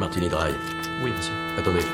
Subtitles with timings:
[0.00, 0.52] Martini Dry.
[1.02, 1.32] Oui, monsieur.
[1.58, 1.84] Attendez.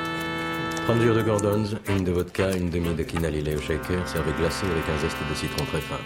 [0.86, 4.32] 30 jours de Gordons, une de vodka, une demi de quina lillet au shaker, servi
[4.38, 5.98] glacé avec un zeste de citron très fin.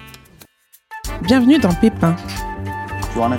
[1.23, 2.15] Bienvenue dans Pépin.
[3.15, 3.31] You want?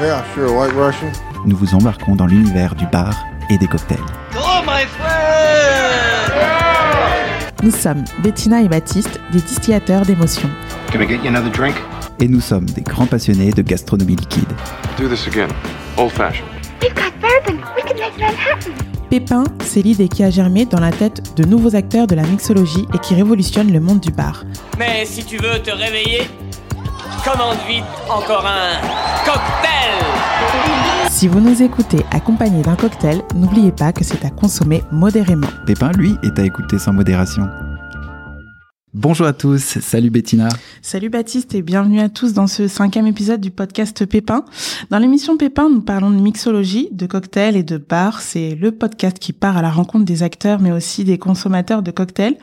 [0.00, 0.50] Yeah, sure.
[0.50, 1.12] White Russian.
[1.44, 3.14] nous vous embarquons dans l'univers du bar
[3.50, 3.98] et des cocktails.
[7.62, 10.50] Nous sommes Bettina et Baptiste, des distillateurs d'émotions.
[10.92, 11.74] Can I get you another drink?
[12.20, 14.52] Et nous sommes des grands passionnés de gastronomie liquide.
[14.96, 15.50] Do this again.
[15.98, 16.48] Old fashioned.
[16.80, 17.60] We've got bourbon.
[17.74, 18.70] We can make Manhattan.
[19.10, 22.86] Pépin, c'est l'idée qui a germé dans la tête de nouveaux acteurs de la mixologie
[22.94, 24.44] et qui révolutionne le monde du bar.
[24.78, 26.22] Mais si tu veux te réveiller,
[27.24, 28.80] commande vite encore un
[29.24, 35.48] cocktail Si vous nous écoutez accompagné d'un cocktail, n'oubliez pas que c'est à consommer modérément.
[35.66, 37.48] Pépin, lui, est à écouter sans modération.
[38.94, 40.48] Bonjour à tous, salut Bettina.
[40.80, 44.44] Salut Baptiste et bienvenue à tous dans ce cinquième épisode du podcast Pépin.
[44.90, 48.20] Dans l'émission Pépin, nous parlons de mixologie, de cocktails et de bars.
[48.20, 51.90] C'est le podcast qui part à la rencontre des acteurs mais aussi des consommateurs de
[51.90, 52.36] cocktails.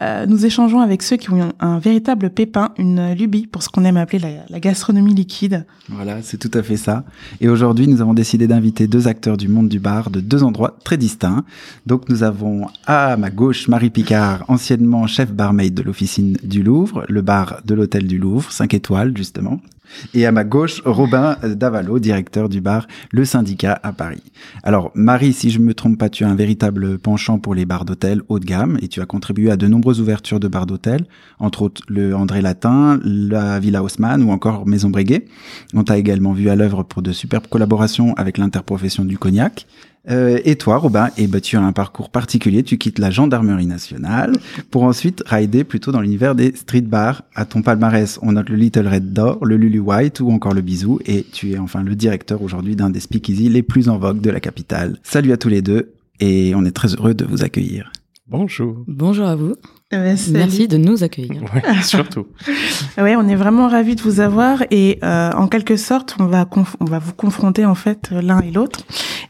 [0.00, 3.84] Euh, nous échangeons avec ceux qui ont un véritable pépin, une lubie pour ce qu'on
[3.84, 5.66] aime appeler la, la gastronomie liquide.
[5.88, 7.06] Voilà, c'est tout à fait ça.
[7.40, 10.76] Et aujourd'hui, nous avons décidé d'inviter deux acteurs du monde du bar de deux endroits
[10.84, 11.44] très distincts.
[11.86, 17.06] Donc nous avons à ma gauche Marie Picard, anciennement chef barmaid de l'officine du Louvre,
[17.08, 19.58] le bar de l'hôtel du Louvre, 5 étoiles justement.
[20.12, 24.22] Et à ma gauche, Robin Davalo, directeur du bar Le Syndicat à Paris.
[24.62, 27.86] Alors, Marie, si je me trompe pas, tu as un véritable penchant pour les bars
[27.86, 31.06] d'hôtel haut de gamme et tu as contribué à de nombreuses ouvertures de bars d'hôtel,
[31.38, 35.24] entre autres le André Latin, la Villa Haussmann ou encore Maison Breguet.
[35.72, 39.66] On t'a également vu à l'œuvre pour de superbes collaborations avec l'interprofession du cognac.
[40.08, 42.62] Euh, et toi, Robin, eh ben, tu as un parcours particulier.
[42.62, 44.32] Tu quittes la gendarmerie nationale
[44.70, 47.22] pour ensuite rider plutôt dans l'univers des street bars.
[47.34, 50.62] À ton palmarès, on note le Little Red Door, le Lulu White ou encore le
[50.62, 50.98] Bisou.
[51.06, 54.30] Et tu es enfin le directeur aujourd'hui d'un des speakeasy les plus en vogue de
[54.30, 54.98] la capitale.
[55.02, 57.92] Salut à tous les deux et on est très heureux de vous accueillir.
[58.26, 58.84] Bonjour.
[58.86, 59.54] Bonjour à vous.
[59.94, 60.36] Euh, salut.
[60.36, 61.42] Merci de nous accueillir.
[61.54, 62.26] Ouais, surtout.
[62.98, 66.46] Ouais, on est vraiment ravis de vous avoir et euh, en quelque sorte, on va
[66.80, 68.80] on va vous confronter en fait l'un et l'autre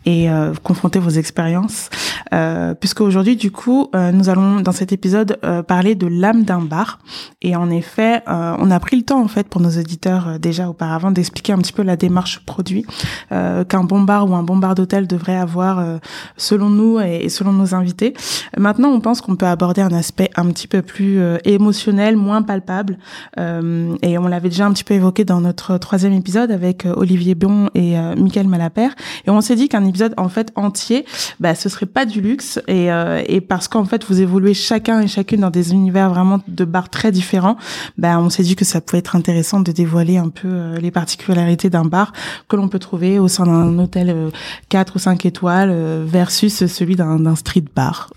[0.06, 1.90] et euh, confronter vos expériences,
[2.32, 6.44] euh, puisque aujourd'hui du coup, euh, nous allons dans cet épisode euh, parler de l'âme
[6.44, 6.98] d'un bar
[7.42, 10.38] et en effet, euh, on a pris le temps en fait pour nos auditeurs euh,
[10.38, 12.86] déjà auparavant d'expliquer un petit peu la démarche produit
[13.32, 15.98] euh, qu'un bon bar ou un bon bar d'hôtel devrait avoir euh,
[16.38, 18.14] selon nous et, et selon nos invités.
[18.56, 22.42] Maintenant, on pense qu'on peut aborder un aspect un petit peu plus euh, émotionnel, moins
[22.42, 22.98] palpable.
[23.38, 26.94] Euh, et on l'avait déjà un petit peu évoqué dans notre troisième épisode avec euh,
[26.96, 28.94] Olivier Bion et Michael Malapert.
[29.26, 31.04] Et on s'est dit qu'un épisode en fait entier,
[31.40, 32.60] bah, ce serait pas du luxe.
[32.68, 32.88] Et,
[33.26, 36.88] et parce qu'en fait, vous évoluez chacun et chacune dans des univers vraiment de bars
[36.88, 37.56] très différents,
[37.96, 41.70] bah, on s'est dit que ça pouvait être intéressant de dévoiler un peu les particularités
[41.70, 42.12] d'un bar
[42.48, 44.30] que l'on peut trouver au sein d'un hôtel euh,
[44.68, 48.10] 4 ou 5 étoiles versus celui d'un street bar.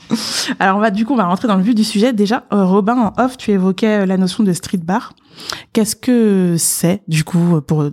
[0.58, 2.12] Alors on va du coup on va rentrer dans le vif du sujet.
[2.12, 5.14] Déjà, euh, Robin en off, tu évoquais euh, la notion de street bar.
[5.72, 7.90] Qu'est-ce que c'est du coup pour euh,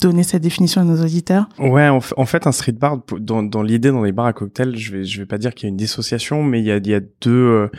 [0.00, 1.48] donner cette définition à nos auditeurs?
[1.58, 4.92] Ouais, en, fait, un street bar, dans, dans l'idée, dans les bars à cocktails, je
[4.92, 6.86] vais, je vais pas dire qu'il y a une dissociation, mais il y a, il
[6.86, 7.70] y a deux, euh,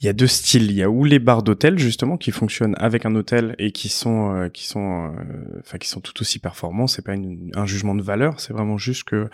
[0.00, 0.70] il y a deux styles.
[0.70, 3.88] Il y a ou les bars d'hôtel justement qui fonctionnent avec un hôtel et qui
[3.88, 6.86] sont, euh, qui sont, euh, qui sont tout aussi performants.
[6.86, 9.28] C'est pas un jugement de valeur, c'est vraiment juste que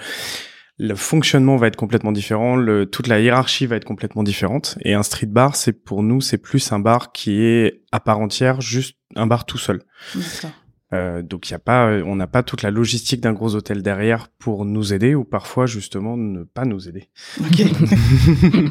[0.78, 4.78] le fonctionnement va être complètement différent, le, toute la hiérarchie va être complètement différente.
[4.82, 8.18] Et un street bar, c'est pour nous, c'est plus un bar qui est à part
[8.18, 9.82] entière, juste un bar tout seul.
[10.92, 13.54] Euh, donc il y a pas, euh, on n'a pas toute la logistique d'un gros
[13.54, 17.08] hôtel derrière pour nous aider ou parfois justement ne pas nous aider.
[17.40, 17.62] Ok.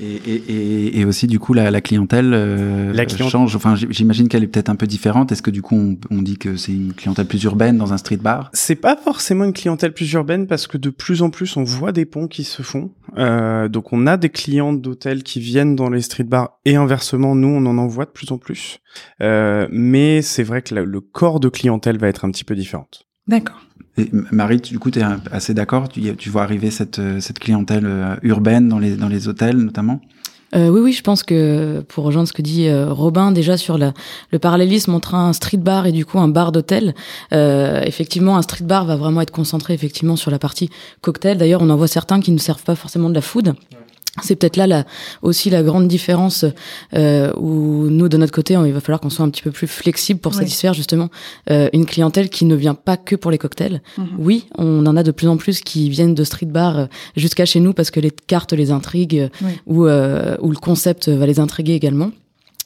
[0.00, 3.56] Et, et, et, et aussi, du coup, la, la clientèle euh, La client- change.
[3.56, 5.32] Enfin, j'imagine qu'elle est peut-être un peu différente.
[5.32, 7.96] Est-ce que du coup, on, on dit que c'est une clientèle plus urbaine dans un
[7.96, 8.50] street bar?
[8.52, 11.90] C'est pas forcément une clientèle plus urbaine parce que de plus en plus on voit
[11.92, 12.92] des ponts qui se font.
[13.16, 17.34] Euh, donc on a des clients d'hôtels qui viennent dans les street bars et inversement
[17.34, 18.78] nous on en envoie de plus en plus.
[19.20, 22.54] Euh, mais c'est vrai que la- le corps de clientèle va être un petit peu
[22.54, 23.04] différente.
[23.26, 23.60] D'accord.
[23.98, 25.88] Et, Marie, tu- du coup, tu es assez d'accord?
[25.88, 29.56] Tu, tu vois arriver cette, euh, cette clientèle euh, urbaine dans les, dans les hôtels,
[29.58, 30.00] notamment?
[30.54, 33.76] Euh, oui, oui, je pense que pour rejoindre ce que dit euh, Robin, déjà sur
[33.76, 33.92] la,
[34.30, 36.94] le parallélisme entre un street bar et du coup un bar d'hôtel,
[37.34, 40.70] euh, effectivement, un street bar va vraiment être concentré effectivement sur la partie
[41.02, 41.36] cocktail.
[41.36, 43.52] D'ailleurs, on en voit certains qui ne servent pas forcément de la food.
[44.22, 44.84] C'est peut-être là la,
[45.22, 46.44] aussi la grande différence
[46.94, 49.66] euh, où nous, de notre côté, il va falloir qu'on soit un petit peu plus
[49.66, 50.38] flexible pour Oui.
[50.38, 51.08] satisfaire justement
[51.50, 53.82] euh, une clientèle qui ne vient pas que pour les cocktails.
[53.96, 54.06] Mhm.
[54.18, 56.86] Oui, on en a de plus en plus qui viennent de street bar euh,
[57.16, 59.52] jusqu'à chez nous parce que les cartes les intriguent Oui.
[59.66, 62.10] ou, euh, ou le concept va les intriguer également.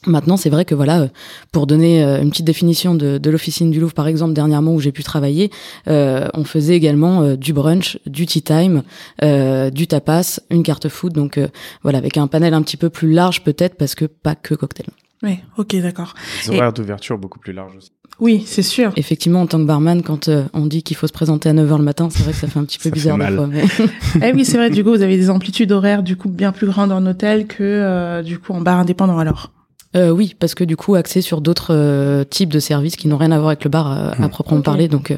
[0.05, 1.07] Maintenant, c'est vrai que voilà,
[1.51, 4.91] pour donner une petite définition de, de l'officine du Louvre, par exemple, dernièrement où j'ai
[4.91, 5.51] pu travailler,
[5.87, 8.83] euh, on faisait également du brunch, du tea time,
[9.23, 11.39] euh, du tapas, une carte food, donc
[11.83, 14.87] voilà, avec un panel un petit peu plus large peut-être parce que pas que cocktail.
[15.23, 16.13] Oui, ok, d'accord.
[16.45, 17.91] Des horaires d'ouverture beaucoup plus larges aussi.
[18.19, 18.91] Oui, c'est sûr.
[18.95, 21.77] Effectivement, en tant que barman, quand euh, on dit qu'il faut se présenter à 9h
[21.77, 23.47] le matin, c'est vrai que ça fait un petit peu bizarre des fois.
[23.47, 23.63] Mais...
[24.21, 26.67] eh oui, c'est vrai, du coup, vous avez des amplitudes horaires du coup bien plus
[26.67, 29.51] grandes en hôtel que euh, du coup en bar indépendant alors.
[29.95, 33.17] Euh, oui, parce que du coup, axé sur d'autres euh, types de services qui n'ont
[33.17, 34.29] rien à voir avec le bar à, à hmm.
[34.29, 34.87] proprement parler.
[34.87, 35.15] Donc,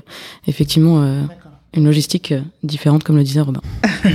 [0.47, 1.25] effectivement,
[1.75, 3.61] une logistique euh, différente, comme le disait Robin.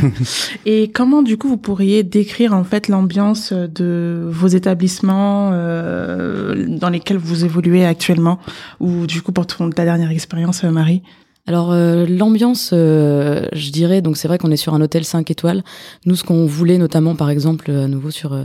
[0.67, 6.89] Et comment, du coup, vous pourriez décrire en fait l'ambiance de vos établissements euh, dans
[6.89, 8.39] lesquels vous évoluez actuellement,
[8.81, 11.03] ou du coup pour ton, ta dernière expérience, euh, Marie?
[11.51, 15.29] Alors euh, l'ambiance, euh, je dirais, donc c'est vrai qu'on est sur un hôtel 5
[15.33, 15.65] étoiles.
[16.07, 18.45] Nous, ce qu'on voulait notamment, par exemple, à nouveau sur euh,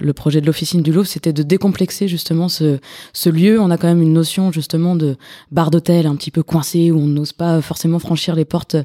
[0.00, 2.78] le projet de l'officine du Louvre, c'était de décomplexer justement ce,
[3.12, 3.60] ce lieu.
[3.60, 5.16] On a quand même une notion justement de
[5.50, 8.76] bar d'hôtel un petit peu coincé où on n'ose pas forcément franchir les portes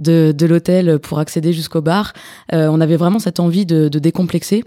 [0.00, 2.12] de, de l'hôtel pour accéder jusqu'au bar.
[2.52, 4.64] on avait vraiment cette envie de, de décomplexer.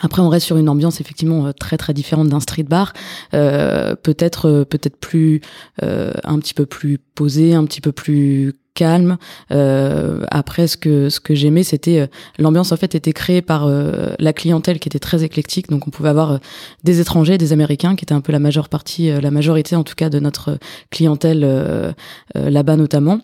[0.00, 2.92] Après, on reste sur une ambiance effectivement euh, très très différente d'un street bar,
[3.34, 5.40] euh, peut-être euh, peut-être plus
[5.82, 9.18] euh, un petit peu plus posé, un petit peu plus calme.
[9.50, 12.08] Euh, après, ce que ce que j'aimais, c'était
[12.38, 15.68] l'ambiance en fait était créée par la clientèle qui était très éclectique.
[15.68, 16.40] Donc, on pouvait avoir
[16.82, 19.94] des étrangers, des Américains, qui étaient un peu la majeure partie, la majorité en tout
[19.94, 20.58] cas de notre
[20.90, 21.94] clientèle
[22.34, 23.20] là-bas notamment.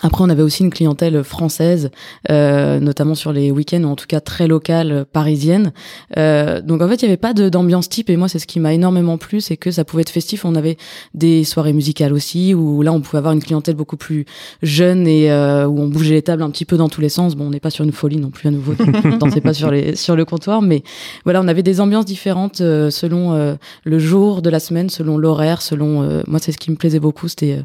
[0.00, 1.90] Après, on avait aussi une clientèle française,
[2.30, 5.72] euh, notamment sur les week-ends, ou en tout cas très locale, parisienne.
[6.16, 8.58] Euh, donc en fait, il n'y avait pas d'ambiance type, et moi, c'est ce qui
[8.58, 10.44] m'a énormément plu, c'est que ça pouvait être festif.
[10.44, 10.78] On avait
[11.14, 14.24] des soirées musicales aussi, où là, on pouvait avoir une clientèle beaucoup plus
[14.62, 17.36] jeune et euh, où on bougeait les tables un petit peu dans tous les sens.
[17.36, 18.74] Bon, on n'est pas sur une folie non plus à nouveau,
[19.32, 20.82] c'est pas sur les sur le comptoir, mais
[21.24, 23.54] voilà, on avait des ambiances différentes euh, selon euh,
[23.84, 26.02] le jour de la semaine, selon l'horaire, selon.
[26.02, 27.62] Euh, moi, c'est ce qui me plaisait beaucoup, c'était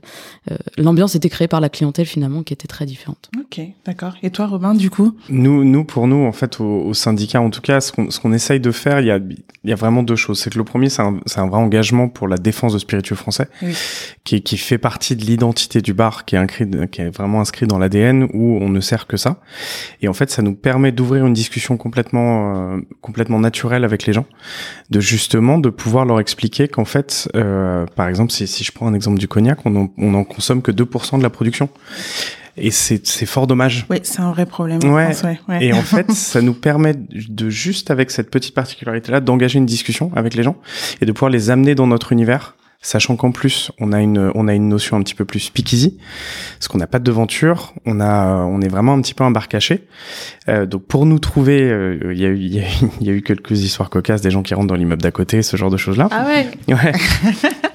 [0.78, 3.30] l'ambiance était créée par la clientèle finalement qui était très différente.
[3.40, 4.16] Ok, d'accord.
[4.24, 5.16] Et toi, Robin, du coup?
[5.30, 8.34] Nous, nous pour nous, en fait, au, syndicat, en tout cas, ce qu'on, ce qu'on
[8.34, 10.40] essaye de faire, il y a, il y a vraiment deux choses.
[10.40, 13.16] C'est que le premier, c'est un, c'est un vrai engagement pour la défense de spiritueux
[13.16, 13.50] français,
[14.24, 17.68] qui, qui fait partie de l'identité du bar, qui est, inscrit, qui est vraiment inscrit
[17.68, 19.40] dans l'ADN, où on ne sert que ça.
[20.02, 24.14] Et en fait, ça nous permet d'ouvrir une discussion complètement, euh, complètement naturelle avec les
[24.14, 24.26] gens,
[24.90, 28.88] de justement de pouvoir leur expliquer qu'en fait, euh, par exemple, si, si je prends
[28.88, 31.70] un exemple du cognac, on en, on en consomme que 2% de la production.
[32.60, 33.86] Et c'est fort dommage.
[33.90, 34.80] Oui, c'est un vrai problème.
[34.84, 35.12] Ouais.
[35.24, 35.66] ouais.
[35.66, 40.12] Et en fait, ça nous permet de juste avec cette petite particularité-là d'engager une discussion
[40.16, 40.58] avec les gens
[41.00, 44.48] et de pouvoir les amener dans notre univers sachant qu'en plus on a une on
[44.48, 45.98] a une notion un petit peu plus speakeasy
[46.58, 49.32] parce qu'on n'a pas de devanture on a on est vraiment un petit peu un
[49.32, 49.88] bar caché.
[50.50, 53.64] Euh, donc pour nous trouver euh, il y a eu il y, a eu quelques
[53.64, 56.08] histoires cocasses des gens qui rentrent dans l'immeuble d'à côté ce genre de choses là
[56.12, 56.48] ah ouais.
[56.68, 56.92] Ouais.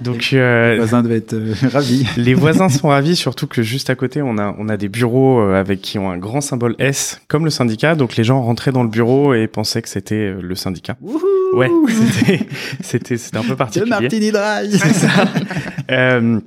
[0.01, 2.07] Donc euh, les voisins devaient être euh, ravis.
[2.17, 5.41] les voisins sont ravis surtout que juste à côté on a on a des bureaux
[5.41, 7.95] euh, avec qui ont un grand symbole S comme le syndicat.
[7.95, 10.97] Donc les gens rentraient dans le bureau et pensaient que c'était le syndicat
[11.53, 11.71] ouais
[12.13, 12.47] c'était
[12.83, 13.91] c'était c'était un peu particulier.
[13.91, 14.71] Martini Dry
[15.91, 16.41] euh,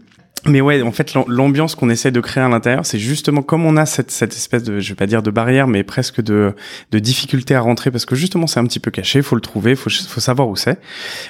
[0.48, 3.78] mais ouais, en fait, l'ambiance qu'on essaie de créer à l'intérieur, c'est justement comme on
[3.78, 6.54] a cette, cette espèce de, je vais pas dire de barrière, mais presque de,
[6.92, 9.76] de difficulté à rentrer parce que justement c'est un petit peu caché, faut le trouver,
[9.76, 10.80] faut, faut savoir où c'est.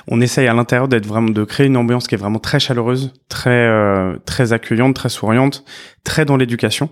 [0.07, 3.13] On essaye à l'intérieur d'être vraiment, de créer une ambiance qui est vraiment très chaleureuse,
[3.29, 5.63] très, euh, très accueillante, très souriante,
[6.03, 6.89] très dans l'éducation.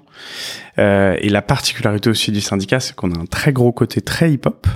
[0.79, 4.31] Euh, et la particularité aussi du syndicat, c'est qu'on a un très gros côté très
[4.31, 4.67] hip-hop,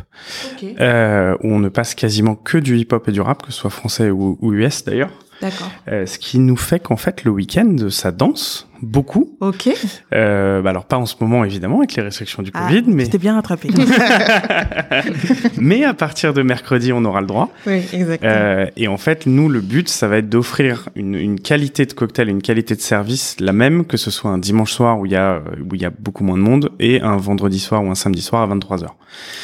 [0.54, 0.76] okay.
[0.80, 3.70] euh, où on ne passe quasiment que du hip-hop et du rap, que ce soit
[3.70, 5.12] français ou, ou US d'ailleurs.
[5.42, 5.72] D'accord.
[5.88, 9.38] Euh, ce qui nous fait qu'en fait le week-end ça danse beaucoup.
[9.40, 9.70] Ok.
[10.14, 13.06] Euh, bah alors pas en ce moment évidemment avec les restrictions du ah, Covid, mais
[13.06, 13.70] c'était bien rattrapé.
[15.58, 17.50] mais à partir de mercredi on aura le droit.
[17.66, 18.32] Oui, exactement.
[18.32, 21.94] Euh, et en fait nous le but ça va être d'offrir une, une qualité de
[21.94, 25.12] cocktail, une qualité de service la même que ce soit un dimanche soir où il
[25.12, 27.90] y a où il y a beaucoup moins de monde et un vendredi soir ou
[27.90, 28.88] un samedi soir à 23 h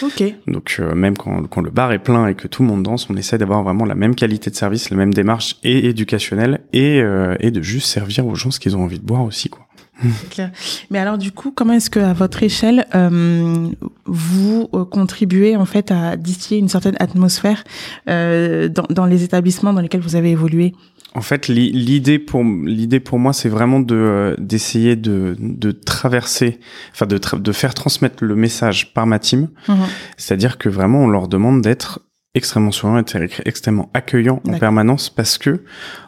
[0.01, 0.23] Ok.
[0.47, 3.09] Donc euh, même quand, quand le bar est plein et que tout le monde danse,
[3.09, 7.01] on essaie d'avoir vraiment la même qualité de service, la même démarche et éducationnelle et
[7.01, 9.67] euh, et de juste servir aux gens ce qu'ils ont envie de boire aussi quoi.
[10.01, 10.51] C'est clair.
[10.89, 13.69] Mais alors du coup, comment est-ce que à votre échelle euh,
[14.05, 17.63] vous euh, contribuez en fait à distiller une certaine atmosphère
[18.09, 20.73] euh, dans, dans, les établissements dans lesquels vous avez évolué?
[21.15, 26.59] En fait, l'idée pour l'idée pour moi, c'est vraiment de d'essayer de, de traverser,
[26.91, 29.49] enfin de, de faire transmettre le message par ma team.
[29.67, 29.73] Mmh.
[30.17, 31.99] C'est-à-dire que vraiment, on leur demande d'être
[32.35, 33.03] extrêmement souriant,
[33.45, 35.63] extrêmement accueillant en permanence parce que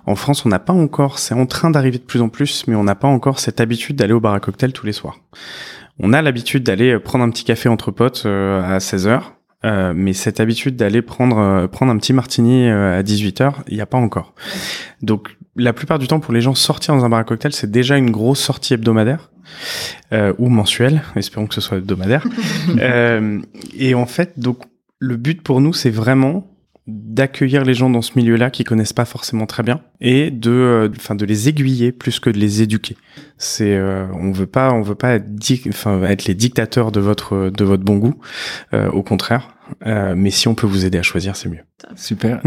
[0.06, 2.76] en France, on n'a pas encore, c'est en train d'arriver de plus en plus, mais
[2.76, 5.20] on n'a pas encore cette habitude d'aller au bar à cocktail tous les soirs.
[6.00, 9.36] On a l'habitude d'aller prendre un petit café entre potes euh, à 16 heures.
[9.64, 13.76] Euh, mais cette habitude d'aller prendre euh, prendre un petit martini euh, à 18h, il
[13.76, 14.36] n'y a pas encore.
[15.02, 17.72] Donc la plupart du temps pour les gens sortir dans un bar à cocktail, c'est
[17.72, 19.32] déjà une grosse sortie hebdomadaire
[20.12, 22.28] euh, ou mensuelle, espérons que ce soit hebdomadaire.
[22.80, 23.40] euh,
[23.78, 24.60] et en fait, donc
[25.00, 26.52] le but pour nous, c'est vraiment
[26.88, 31.16] d'accueillir les gens dans ce milieu-là qui connaissent pas forcément très bien et de enfin
[31.16, 32.96] de les aiguiller plus que de les éduquer.
[33.38, 35.26] C'est euh, on veut pas on veut pas être
[35.68, 38.20] enfin être les dictateurs de votre de votre bon goût.
[38.74, 39.55] Euh, au contraire,
[39.86, 41.64] euh, mais si on peut vous aider à choisir, c'est mieux.
[41.96, 42.42] Super.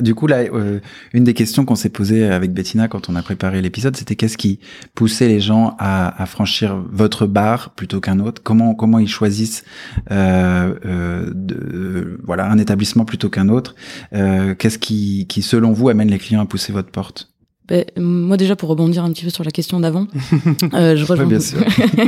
[0.00, 0.80] du coup, là, euh,
[1.12, 4.38] une des questions qu'on s'est posées avec Bettina quand on a préparé l'épisode, c'était qu'est-ce
[4.38, 4.60] qui
[4.94, 8.42] poussait les gens à, à franchir votre bar plutôt qu'un autre?
[8.42, 9.64] Comment comment ils choisissent
[10.10, 13.74] euh, euh de, voilà un établissement plutôt qu'un autre?
[14.14, 17.30] Euh, Qu'est-ce qui, qui, selon vous, amène les clients à pousser votre porte?
[17.68, 20.08] Ben, moi déjà pour rebondir un petit peu sur la question d'avant,
[20.74, 21.26] euh, je rejoins.
[21.26, 21.60] bien sûr.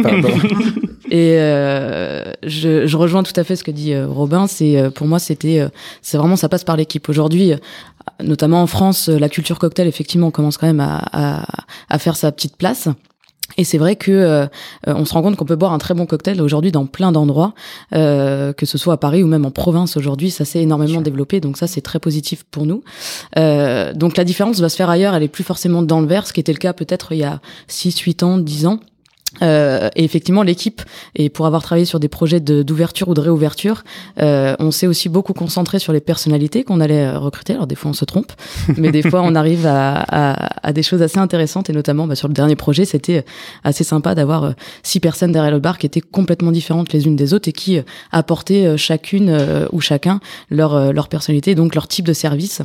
[0.02, 0.30] Pardon.
[1.12, 4.46] Et euh, je, je, rejoins tout à fait ce que dit euh, Robin.
[4.46, 5.68] C'est euh, pour moi c'était euh,
[6.00, 7.06] c'est vraiment ça passe par l'équipe.
[7.10, 7.52] Aujourd'hui,
[8.22, 11.46] notamment en France, la culture cocktail effectivement commence quand même à, à,
[11.90, 12.88] à faire sa petite place.
[13.56, 14.46] Et c'est vrai que euh,
[14.86, 17.54] on se rend compte qu'on peut boire un très bon cocktail aujourd'hui dans plein d'endroits,
[17.94, 21.40] euh, que ce soit à Paris ou même en province aujourd'hui, ça s'est énormément développé,
[21.40, 22.82] donc ça c'est très positif pour nous.
[23.38, 26.26] Euh, donc la différence va se faire ailleurs, elle est plus forcément dans le verre,
[26.26, 28.80] ce qui était le cas peut-être il y a 6, 8 ans, 10 ans.
[29.40, 30.82] Euh, et effectivement, l'équipe,
[31.14, 33.82] et pour avoir travaillé sur des projets d'ouverture ou de réouverture,
[34.20, 37.54] euh, on s'est aussi beaucoup concentré sur les personnalités qu'on allait euh, recruter.
[37.54, 38.32] Alors des fois, on se trompe,
[38.76, 41.70] mais des fois, on arrive à, à, à, des choses assez intéressantes.
[41.70, 43.24] Et notamment, bah, sur le dernier projet, c'était
[43.64, 47.16] assez sympa d'avoir euh, six personnes derrière le bar qui étaient complètement différentes les unes
[47.16, 49.36] des autres et qui apportaient chacune
[49.72, 50.20] ou chacun
[50.50, 52.62] leur, leur personnalité, donc leur type de service.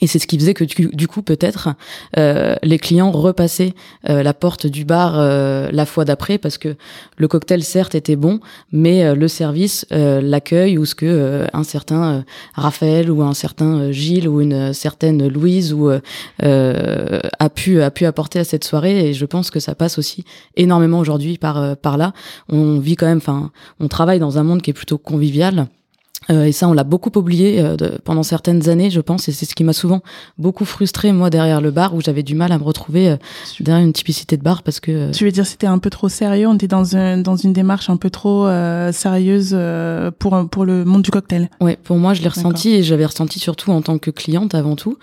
[0.00, 1.70] Et c'est ce qui faisait que du coup peut-être
[2.16, 3.74] euh, les clients repassaient
[4.08, 6.76] euh, la porte du bar euh, la fois d'après parce que
[7.16, 8.38] le cocktail certes était bon,
[8.70, 13.34] mais euh, le service, euh, l'accueil ou ce que euh, un certain Raphaël ou un
[13.34, 19.08] certain Gilles ou une certaine Louise ou a pu a pu apporter à cette soirée.
[19.08, 20.24] Et je pense que ça passe aussi
[20.56, 22.12] énormément aujourd'hui par par là.
[22.48, 25.66] On vit quand même, enfin, on travaille dans un monde qui est plutôt convivial.
[26.28, 29.32] Euh, et ça, on l'a beaucoup oublié euh, de, pendant certaines années, je pense, et
[29.32, 30.02] c'est ce qui m'a souvent
[30.36, 33.16] beaucoup frustré moi derrière le bar, où j'avais du mal à me retrouver euh,
[33.60, 34.90] derrière une typicité de bar parce que.
[34.90, 37.54] Euh, tu veux dire c'était un peu trop sérieux, on était dans un, dans une
[37.54, 39.56] démarche un peu trop euh, sérieuse
[40.18, 41.48] pour pour le monde du cocktail.
[41.60, 44.76] Ouais, pour moi, je l'ai ressenti et j'avais ressenti surtout en tant que cliente avant
[44.76, 44.98] tout.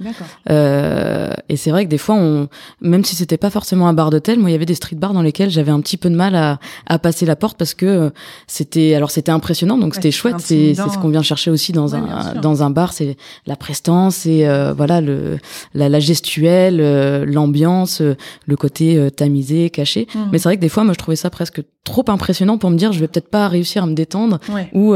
[0.47, 2.47] et c'est vrai que des fois, on,
[2.81, 5.13] même si c'était pas forcément un bar d'hôtel, moi, il y avait des street bars
[5.13, 8.11] dans lesquels j'avais un petit peu de mal à, à passer la porte parce que
[8.45, 12.35] c'était alors c'était impressionnant, donc c'était chouette, c'est ce qu'on vient chercher aussi dans un
[12.41, 15.39] dans un bar, c'est la prestance et euh, voilà le
[15.73, 20.07] la, la gestuelle, euh, l'ambiance, euh, le côté tamisé, caché.
[20.13, 20.19] Mmh.
[20.31, 22.77] Mais c'est vrai que des fois, moi, je trouvais ça presque trop impressionnant pour me
[22.77, 24.69] dire, je vais peut-être pas réussir à me détendre ouais.
[24.73, 24.95] ou ou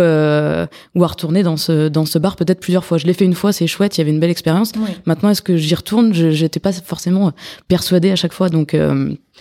[1.03, 2.97] à retourner dans ce dans ce bar peut-être plusieurs fois.
[2.97, 4.71] Je l'ai fait une fois, c'est chouette, il y avait une belle expérience.
[4.75, 4.95] Ouais.
[5.05, 6.13] Maintenant, est-ce que j'y retourne?
[6.13, 7.31] J'étais pas forcément
[7.67, 8.75] persuadée à chaque fois, donc.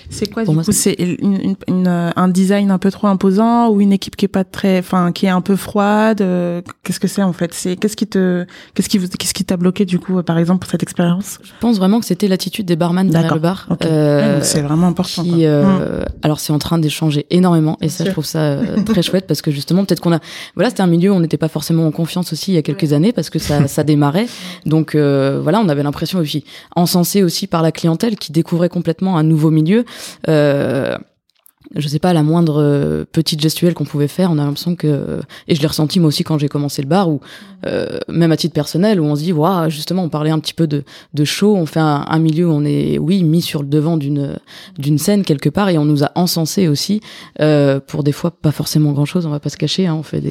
[0.09, 3.81] C'est quoi du coup C'est une, une, une, un design un peu trop imposant ou
[3.81, 6.21] une équipe qui est pas très, enfin qui est un peu froide.
[6.21, 7.53] Euh, qu'est-ce que c'est en fait?
[7.55, 10.61] C'est qu'est-ce qui te, qu'est-ce qui vous, qu'est-ce qui t'a bloqué du coup par exemple
[10.61, 11.39] pour cette expérience?
[11.43, 13.67] Je pense vraiment que c'était l'attitude des barman derrière le bar.
[13.71, 13.89] Okay.
[13.91, 15.23] Euh, ouais, c'est vraiment important.
[15.23, 16.05] Qui, euh, mmh.
[16.23, 19.43] Alors c'est en train d'échanger énormément et ça je trouve ça euh, très chouette parce
[19.43, 20.21] que justement peut-être qu'on a,
[20.55, 22.63] voilà c'était un milieu où on n'était pas forcément en confiance aussi il y a
[22.63, 22.93] quelques ouais.
[22.93, 24.27] années parce que ça, ça démarrait.
[24.67, 26.45] Donc euh, voilà on avait l'impression aussi
[26.77, 29.85] encensé aussi par la clientèle qui découvrait complètement un nouveau milieu.
[30.29, 30.97] Euh,
[31.77, 35.21] je sais pas la moindre euh, petite gestuelle qu'on pouvait faire on a l'impression que
[35.47, 37.21] et je l'ai ressenti moi aussi quand j'ai commencé le bar ou
[37.67, 40.55] euh, même à titre personnel où on se dit waouh justement on parlait un petit
[40.55, 40.83] peu de
[41.15, 44.37] de show on fait un, milieu où on est oui mis sur le devant d'une
[44.79, 47.01] d'une scène quelque part et on nous a encensé aussi
[47.41, 50.03] euh, pour des fois pas forcément grand chose on va pas se cacher hein, on
[50.03, 50.23] fait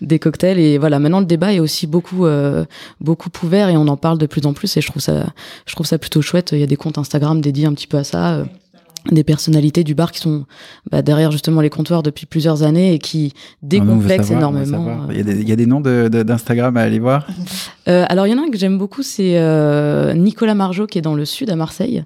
[0.00, 0.98] des cocktails et voilà.
[0.98, 2.64] Maintenant le débat est aussi beaucoup euh,
[3.00, 5.26] beaucoup ouvert et on en parle de plus en plus et je trouve ça
[5.66, 6.52] je trouve ça plutôt chouette.
[6.52, 8.44] Il y a des comptes Instagram dédiés un petit peu à ça
[9.10, 10.46] des personnalités du bar qui sont
[10.90, 13.32] bah, derrière justement les comptoirs depuis plusieurs années et qui
[13.62, 15.06] décomplexent savoir, énormément.
[15.10, 17.26] Il y, a des, il y, a des noms d'Instagram de, de, à aller voir?
[17.88, 20.98] Euh, Alors il y en a un que j'aime beaucoup, c'est euh, Nicolas Margeau qui
[20.98, 22.04] est dans le sud à Marseille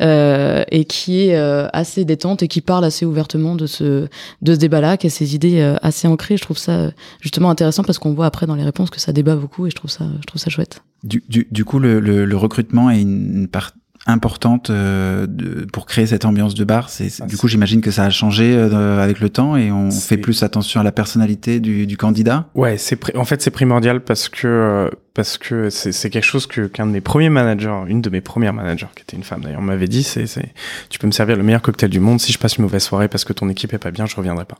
[0.00, 4.08] euh, et qui est euh, assez détente et qui parle assez ouvertement de ce,
[4.42, 6.36] de ce débat-là, qui a ses idées euh, assez ancrées.
[6.36, 6.90] Je trouve ça
[7.20, 9.76] justement intéressant parce qu'on voit après dans les réponses que ça débat beaucoup et je
[9.76, 10.82] trouve ça, je trouve ça chouette.
[11.04, 13.72] Du, du, du coup, le, le, le recrutement est une, une part
[14.06, 16.88] importante euh, de, pour créer cette ambiance de bar.
[16.88, 20.16] C'est, du coup, j'imagine que ça a changé euh, avec le temps et on fait
[20.16, 22.48] plus attention à la personnalité du, du candidat?
[22.54, 26.46] Ouais, c'est en fait c'est primordial parce que euh, parce que c'est, c'est quelque chose
[26.46, 29.42] que qu'un de mes premiers managers, une de mes premières managers, qui était une femme
[29.42, 30.02] d'ailleurs, m'avait dit.
[30.02, 30.52] C'est, c'est
[30.88, 33.08] tu peux me servir le meilleur cocktail du monde si je passe une mauvaise soirée
[33.08, 34.58] parce que ton équipe est pas bien, je reviendrai pas.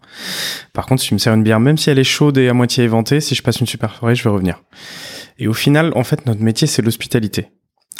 [0.72, 2.54] Par contre, si tu me sers une bière, même si elle est chaude et à
[2.54, 4.62] moitié éventée, si je passe une super soirée, je vais revenir.
[5.38, 7.48] Et au final, en fait, notre métier c'est l'hospitalité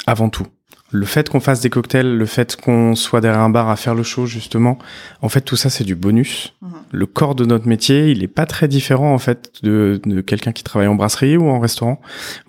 [0.05, 0.47] avant tout
[0.93, 3.95] le fait qu'on fasse des cocktails, le fait qu'on soit derrière un bar à faire
[3.95, 4.77] le show justement,
[5.21, 6.53] en fait tout ça c'est du bonus.
[6.61, 6.71] Mhm.
[6.91, 10.51] Le corps de notre métier, il est pas très différent en fait de, de quelqu'un
[10.51, 11.99] qui travaille en brasserie ou en restaurant.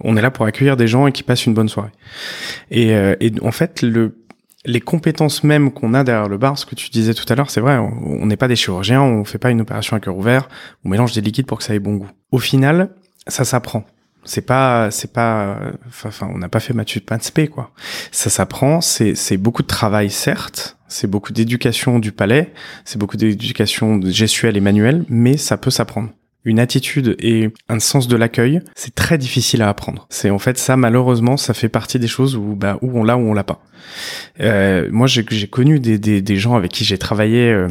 [0.00, 1.92] On est là pour accueillir des gens et qui passent une bonne soirée.
[2.70, 4.14] Et, euh, et en fait le
[4.66, 7.50] les compétences mêmes qu'on a derrière le bar, ce que tu disais tout à l'heure,
[7.50, 10.48] c'est vrai, on n'est pas des chirurgiens, on fait pas une opération à cœur ouvert,
[10.86, 12.10] on mélange des liquides pour que ça ait bon goût.
[12.32, 12.88] Au final,
[13.26, 13.84] ça s'apprend
[14.24, 17.72] c'est pas c'est pas enfin on n'a pas fait Mathieu de spé quoi
[18.10, 22.52] ça s'apprend c'est c'est beaucoup de travail certes c'est beaucoup d'éducation du palais
[22.84, 26.10] c'est beaucoup d'éducation gestuelle et manuelle mais ça peut s'apprendre
[26.44, 30.06] une attitude et un sens de l'accueil, c'est très difficile à apprendre.
[30.10, 33.16] C'est en fait ça malheureusement, ça fait partie des choses où bah où on l'a
[33.16, 33.62] ou on l'a pas.
[34.40, 37.68] Euh, moi j'ai connu des, des, des gens avec qui j'ai travaillé euh,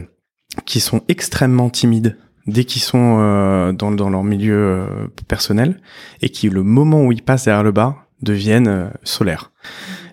[0.66, 5.80] qui sont extrêmement timides dès qu'ils sont euh, dans, dans leur milieu euh, personnel
[6.22, 9.52] et qui le moment où ils passent derrière le bar deviennent euh, solaires.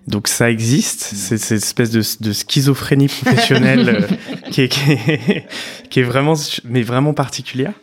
[0.06, 4.08] Donc ça existe, c'est cette espèce de, de schizophrénie professionnelle
[4.50, 5.46] qui, est, qui, est,
[5.88, 6.34] qui, est, vraiment,
[6.64, 7.74] mais vraiment particulière.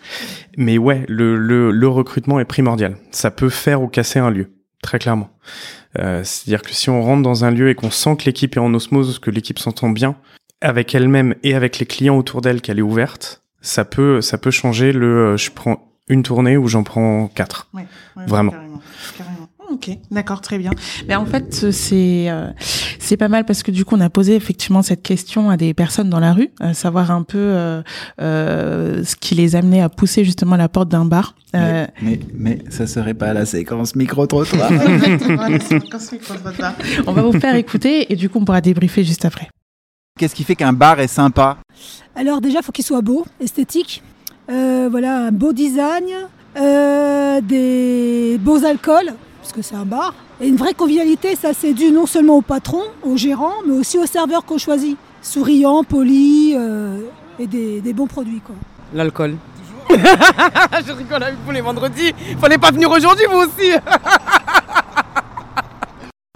[0.57, 2.97] Mais ouais, le, le, le, recrutement est primordial.
[3.11, 4.51] Ça peut faire ou casser un lieu,
[4.81, 5.29] très clairement.
[5.99, 8.59] Euh, C'est-à-dire que si on rentre dans un lieu et qu'on sent que l'équipe est
[8.59, 10.15] en osmose, que l'équipe s'entend bien
[10.59, 14.51] avec elle-même et avec les clients autour d'elle, qu'elle est ouverte, ça peut, ça peut
[14.51, 15.33] changer le.
[15.33, 17.67] Euh, je prends une tournée ou j'en prends quatre.
[17.73, 17.85] Ouais,
[18.27, 18.51] Vraiment.
[18.51, 18.81] Carrément,
[19.17, 19.49] carrément.
[19.69, 20.71] Ok, d'accord, très bien.
[21.09, 22.47] Mais en fait, c'est euh,
[23.07, 25.73] c'est pas mal parce que du coup, on a posé effectivement cette question à des
[25.73, 27.81] personnes dans la rue, à savoir un peu euh,
[28.21, 31.33] euh, ce qui les amenait à pousser justement à la porte d'un bar.
[31.55, 34.69] Euh, mais, mais, ça serait pas la séquence micro trottoir.
[37.07, 39.47] on va vous faire écouter et du coup, on pourra débriefer juste après.
[40.17, 41.57] Qu'est-ce qui fait qu'un bar est sympa
[42.15, 44.01] Alors déjà, il faut qu'il soit beau, esthétique.
[44.49, 46.07] Euh, voilà, un beau design,
[46.57, 50.15] euh, des beaux alcools, parce que c'est un bar.
[50.41, 53.99] Et une vraie convivialité, ça c'est dû non seulement au patron, au gérant, mais aussi
[53.99, 54.97] aux serveurs qu'on choisit.
[55.21, 56.99] Souriants, polis euh,
[57.37, 58.41] et des, bons produits.
[58.93, 59.35] L'alcool.
[59.89, 62.13] Je rigole avec vous les vendredis.
[62.41, 63.71] Fallait pas venir aujourd'hui, vous aussi.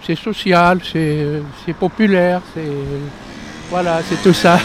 [0.06, 2.62] c'est social, c'est populaire, c'est
[3.72, 4.60] voilà, c'est tout ça.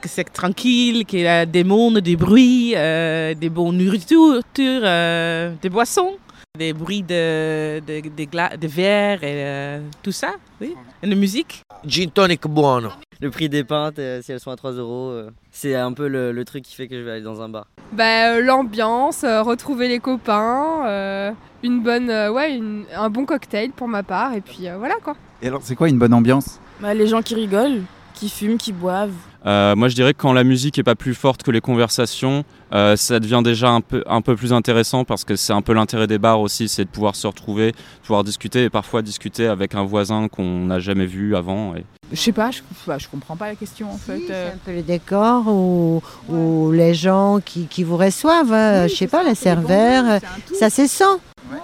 [0.00, 5.52] Que c'est tranquille, qu'il y a des mondes, des bruits, euh, des bonnes nourritures, euh,
[5.60, 6.12] des boissons,
[6.56, 10.76] des bruits de, de, de, de verre et euh, tout ça, oui.
[11.02, 11.62] Et de musique.
[11.84, 12.90] Gin tonic buono.
[13.20, 15.12] Le prix des pintes, si elles sont à 3 euros,
[15.50, 17.66] c'est un peu le, truc qui fait que je vais aller dans un bar.
[17.92, 22.60] Bah, L'ambiance, retrouver les copains, une bonne, ouais,
[22.94, 25.16] un bon cocktail pour ma part, et puis voilà quoi.
[25.42, 26.60] Et alors, c'est quoi une bonne ambiance?
[26.80, 27.82] Bah, Les gens qui rigolent
[28.20, 29.14] qui fument, qui boivent.
[29.46, 32.44] Euh, moi, je dirais que quand la musique est pas plus forte que les conversations,
[32.74, 35.72] euh, ça devient déjà un peu, un peu plus intéressant parce que c'est un peu
[35.72, 39.74] l'intérêt des bars aussi, c'est de pouvoir se retrouver, pouvoir discuter et parfois discuter avec
[39.74, 41.74] un voisin qu'on n'a jamais vu avant.
[41.74, 41.84] Et...
[42.12, 42.60] Je sais pas, je,
[42.98, 44.20] je comprends pas la question en fait.
[44.26, 48.86] C'est un peu le décor ou, ou les gens qui, qui vous reçoivent, hein.
[48.86, 50.20] je sais pas, les serveurs,
[50.52, 51.04] ça se sent.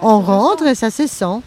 [0.01, 1.41] On rentre et ça se sent.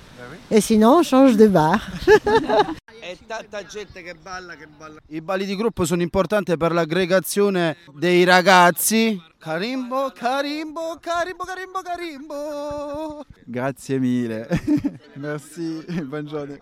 [0.52, 1.80] Et sinon, on change de bar.
[3.00, 4.98] È tanta gente che balla, che balla.
[5.06, 9.20] I balli di gruppo sono importanti per l'aggregazione dei ragazzi.
[9.38, 13.24] Carimbo, carimbo, carimbo, carimbo, carimbo.
[13.44, 14.48] Grazie mille.
[15.14, 15.84] Merci,
[16.24, 16.60] journée.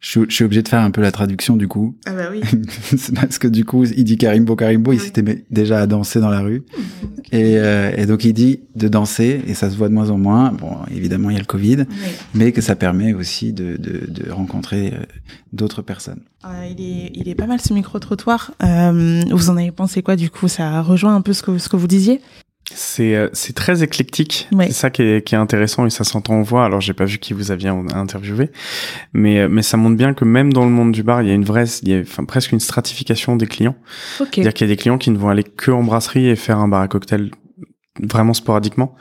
[0.00, 1.96] Je, je, suis obligé de faire un peu la traduction du coup.
[2.06, 2.40] Ah bah oui.
[3.14, 6.40] parce que du coup, il dit Karimbo Karimbo, il s'était déjà à danser dans la
[6.40, 6.62] rue.
[7.32, 10.18] Et, euh, et, donc il dit de danser, et ça se voit de moins en
[10.18, 10.52] moins.
[10.52, 11.84] Bon, évidemment, il y a le Covid,
[12.34, 15.04] mais que ça permet aussi de, de, de rencontrer euh,
[15.52, 16.20] d'autres personnes.
[16.44, 18.52] Euh, il, est, il est pas mal ce micro-trottoir.
[18.62, 20.48] Euh, vous en avez pensé quoi du coup?
[20.48, 22.20] Ça rejoint un peu ce que, ce que vous disiez?
[22.74, 24.48] C'est euh, c'est très éclectique.
[24.60, 26.64] C'est ça qui est, qui est intéressant et ça s'entend en voix.
[26.64, 28.50] Alors j'ai pas vu qui vous aviez interviewé,
[29.12, 31.30] mais euh, mais ça montre bien que même dans le monde du bar, il y
[31.30, 33.76] a une vraie, il y a enfin presque une stratification des clients.
[34.18, 36.58] C'est-à-dire qu'il y a des clients qui ne vont aller que en brasserie et faire
[36.58, 37.30] un bar à cocktail
[38.02, 38.94] vraiment sporadiquement.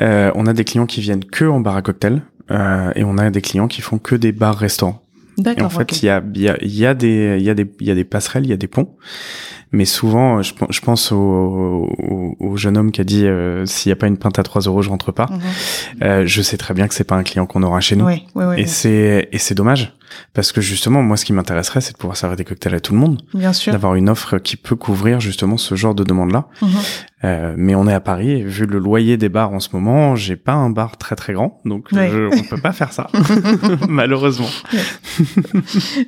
[0.00, 3.18] Euh, on a des clients qui viennent que en bar à cocktail euh, et on
[3.18, 5.02] a des clients qui font que des bars restaurants.
[5.38, 7.50] Et en fait, il y a il y a il y a des il y
[7.50, 8.96] a des il y a des passerelles, il y a des ponts.
[9.70, 11.16] Mais souvent, je, je pense au,
[12.40, 14.62] au, jeune homme qui a dit euh, s'il n'y a pas une pinte à 3
[14.62, 15.26] euros, je rentre pas.
[15.26, 15.40] Mhm.
[16.02, 18.06] Euh, je sais très bien que c'est pas un client qu'on aura chez nous.
[18.06, 19.92] Oui, oui, oui, et c'est et c'est dommage
[20.34, 22.92] Parce que justement, moi, ce qui m'intéresserait, c'est de pouvoir servir des cocktails à tout
[22.92, 23.20] le monde.
[23.34, 23.72] Bien sûr.
[23.72, 26.46] D'avoir une offre qui peut couvrir justement ce genre de demande-là.
[26.62, 26.68] Mhm.
[27.24, 30.14] Euh, mais on est à Paris, et vu le loyer des bars en ce moment,
[30.14, 32.08] j'ai pas un bar très très grand, donc Ouais.
[32.10, 33.08] je- on peut pas faire ça,
[33.88, 34.46] malheureusement.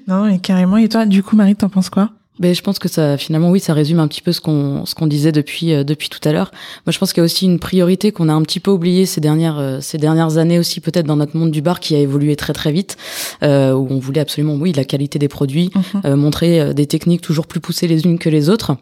[0.07, 0.77] Non, et carrément.
[0.77, 2.11] Et toi, du coup, Marie, t'en penses quoi?
[2.39, 4.95] Ben, je pense que ça, finalement, oui, ça résume un petit peu ce qu'on, ce
[4.95, 6.51] qu'on disait depuis, euh, depuis tout à l'heure.
[6.87, 9.05] Moi, je pense qu'il y a aussi une priorité qu'on a un petit peu oubliée
[9.05, 11.99] ces dernières, euh, ces dernières années aussi, peut-être dans notre monde du bar qui a
[11.99, 12.97] évolué très très vite,
[13.43, 15.71] euh, où on voulait absolument, oui, la qualité des produits,
[16.05, 16.15] Mhm.
[16.15, 18.77] montrer des techniques toujours plus poussées les unes que les autres.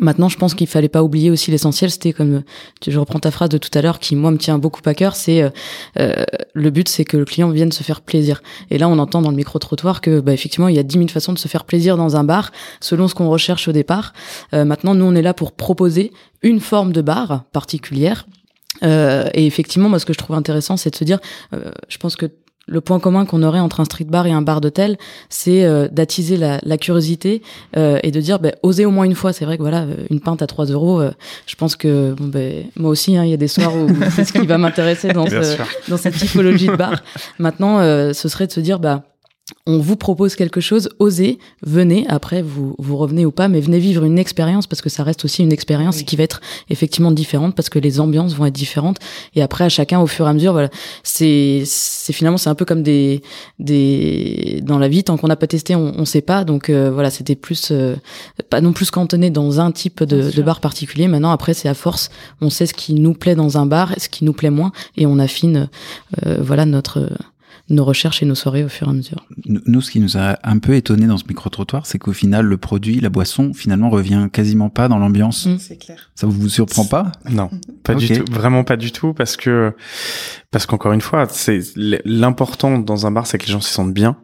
[0.00, 1.90] Maintenant, je pense qu'il fallait pas oublier aussi l'essentiel.
[1.90, 2.42] C'était comme,
[2.80, 4.94] tu- je reprends ta phrase de tout à l'heure, qui moi me tient beaucoup à
[4.94, 5.14] cœur.
[5.14, 5.50] C'est euh,
[6.00, 8.42] euh, le but, c'est que le client vienne se faire plaisir.
[8.70, 10.94] Et là, on entend dans le micro trottoir que, bah, effectivement, il y a 10
[10.98, 14.12] 000 façons de se faire plaisir dans un bar, selon ce qu'on recherche au départ.
[14.52, 18.26] Euh, maintenant, nous, on est là pour proposer une forme de bar particulière.
[18.82, 21.20] Euh, et effectivement, moi, ce que je trouve intéressant, c'est de se dire,
[21.52, 22.26] euh, je pense que
[22.66, 24.96] le point commun qu'on aurait entre un street bar et un bar d'hôtel,
[25.28, 27.42] c'est euh, d'attiser la, la curiosité
[27.76, 29.32] euh, et de dire, ben, oser au moins une fois.
[29.32, 31.10] C'est vrai que voilà, euh, une pinte à 3 euros, euh,
[31.46, 34.24] je pense que bon, ben, moi aussi, hein, il y a des soirs où c'est
[34.24, 35.56] ce qui va m'intéresser dans, ce-
[35.90, 37.02] dans cette typologie de bar.
[37.38, 39.02] Maintenant, euh, ce serait de se dire, bah,
[39.66, 43.78] on vous propose quelque chose, osez, venez, après vous, vous revenez ou pas, mais venez
[43.78, 47.54] vivre une expérience parce que ça reste aussi une expérience qui va être effectivement différente
[47.54, 48.98] parce que les ambiances vont être différentes.
[49.34, 50.68] Et après à chacun au fur et à mesure, voilà,
[51.02, 53.22] c'est c'est finalement c'est un peu comme des
[53.58, 56.44] des dans la vie tant qu'on n'a pas testé on, on sait pas.
[56.44, 57.96] Donc euh, voilà c'était plus euh,
[58.50, 61.08] pas non plus cantonné dans un type de, de bar particulier.
[61.08, 62.10] Maintenant après c'est à force.
[62.42, 65.06] On sait ce qui nous plaît dans un bar, ce qui nous plaît moins et
[65.06, 65.70] on affine
[66.26, 67.08] euh, voilà notre
[67.70, 69.26] nos recherches et nos soirées au fur et à mesure.
[69.46, 72.58] Nous, ce qui nous a un peu étonné dans ce micro-trottoir, c'est qu'au final, le
[72.58, 75.48] produit, la boisson, finalement, revient quasiment pas dans l'ambiance.
[75.58, 76.10] C'est clair.
[76.14, 77.12] Ça vous surprend pas?
[77.30, 77.48] Non,
[77.82, 79.74] pas du tout, vraiment pas du tout, parce que
[80.50, 83.94] parce qu'encore une fois, c'est l'important dans un bar, c'est que les gens s'y sentent
[83.94, 84.18] bien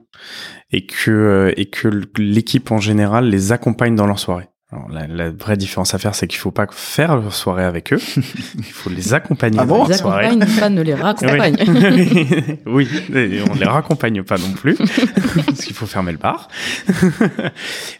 [0.70, 4.50] et que et que l'équipe en général les accompagne dans leur soirée.
[4.73, 7.93] Alors, la, la vraie différence à faire, c'est qu'il faut pas faire leur soirée avec
[7.93, 7.99] eux,
[8.57, 10.27] il faut les accompagner Ah bon Les soirée.
[10.27, 11.57] accompagne, pas ne les raccompagne.
[12.67, 12.89] Oui.
[13.51, 14.77] on les raccompagne pas non plus,
[15.47, 16.47] parce qu'il faut fermer le bar.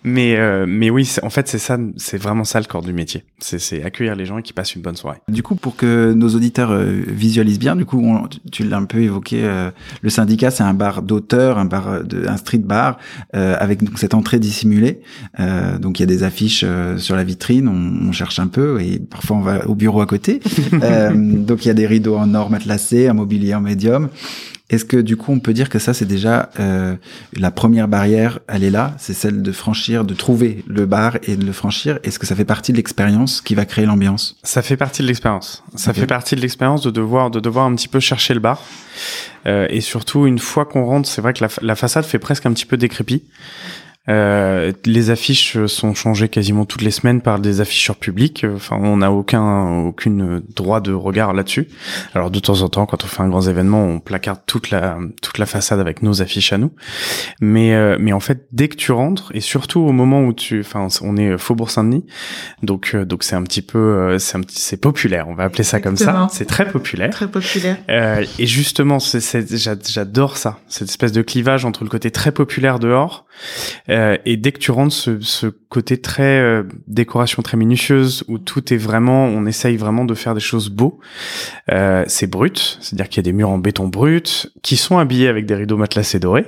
[0.05, 3.25] mais euh, mais oui, en fait, c'est ça, c'est vraiment ça le corps du métier.
[3.39, 5.19] C'est c'est accueillir les gens et qu'ils passent une bonne soirée.
[5.29, 8.77] Du coup, pour que nos auditeurs euh, visualisent bien, du coup, on- tu- tu l'as
[8.77, 9.71] un peu évoqué, euh,
[10.03, 12.99] le syndicat, c'est un bar d'auteur, un bar de, un street bar
[13.35, 15.01] euh, avec donc cette entrée dissimulée.
[15.41, 18.47] Euh, donc il y a des affiches euh, sur la vitrine, on, on cherche un
[18.47, 20.41] peu et parfois on va au bureau à côté.
[20.83, 24.09] Euh, donc il y a des rideaux en or matelassés, un mobilier en médium.
[24.71, 26.95] Est-ce que du coup on peut dire que ça c'est déjà euh,
[27.37, 31.37] la première barrière, elle est là, c'est celle de franchir, de trouver le bar et
[31.37, 31.99] de le franchir.
[32.05, 34.37] Est-ce que ça fait partie de l'expérience qui va créer l'ambiance?
[34.45, 35.65] Ça fait partie de l'expérience.
[35.75, 38.63] Ça fait partie de l'expérience de devoir de devoir un petit peu chercher le bar.
[39.47, 42.47] Euh, et surtout une fois qu'on rentre, c'est vrai que la, la façade fait presque
[42.47, 43.25] un petit peu décrépit.
[44.09, 48.47] Euh, les affiches sont changées quasiment toutes les semaines par des afficheurs publics.
[48.57, 51.69] Enfin, on n'a aucun aucune droit de regard là-dessus.
[52.15, 54.99] Alors de temps en temps, quand on fait un grand événement, on placarde toute la
[55.23, 56.73] toute la façade avec nos affiches à nous.
[57.41, 60.61] Mais euh, mais en fait, dès que tu rentres et surtout au moment où tu,
[60.61, 62.07] enfin, on est Faubourg Saint-Denis,
[62.63, 65.29] donc euh, donc c'est un petit peu euh, c'est un petit c'est populaire.
[65.29, 66.27] On va appeler ça comme ça.
[66.33, 67.11] C'est très populaire.
[67.11, 67.77] Très populaire.
[67.91, 72.11] Euh, et justement, c'est, c'est- j'a- j'adore ça, cette espèce de clivage entre le côté
[72.11, 73.27] très populaire dehors
[73.89, 78.75] euh, et dès que tu rentres, ce, côté très euh, décoration très minutieuse où tout
[78.75, 80.99] est vraiment, on essaye vraiment de faire des choses beaux.
[81.71, 85.29] Euh, c'est brut, c'est-à-dire qu'il y a des murs en béton brut qui sont habillés
[85.29, 86.47] avec des rideaux matelassés dorés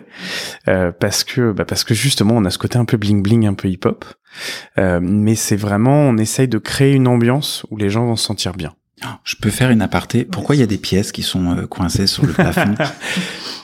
[0.69, 3.47] euh, parce que bah, parce que justement on a ce côté un peu bling bling,
[3.47, 4.05] un peu hip hop.
[4.79, 8.25] Euh, mais c'est vraiment, on essaye de créer une ambiance où les gens vont se
[8.25, 8.75] sentir bien.
[9.25, 10.25] Je peux faire une aparté.
[10.25, 12.75] Pourquoi il y a des pièces qui sont euh, coincées sur le plafond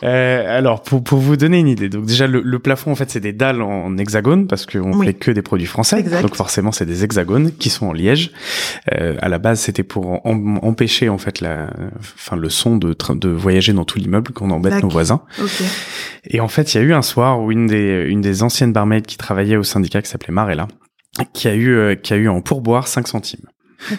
[0.04, 3.10] Euh, alors pour pour vous donner une idée, donc déjà le, le plafond en fait
[3.10, 5.06] c'est des dalles en hexagone parce qu'on Oui.
[5.06, 6.22] fait que des produits français, Exact.
[6.22, 8.30] donc forcément c'est des hexagones qui sont en liège.
[8.94, 11.70] Euh, à la base c'était pour em- empêcher en fait la,
[12.16, 15.22] enfin le son de de voyager dans tout l'immeuble qu'on embête nos voisins.
[15.42, 15.62] Ok.
[16.26, 18.72] Et en fait il y a eu un soir où une des une des anciennes
[18.72, 20.68] barmaids qui travaillait au syndicat qui s'appelait Marella
[21.32, 23.46] qui a eu euh, qui a eu en pourboire 5 centimes.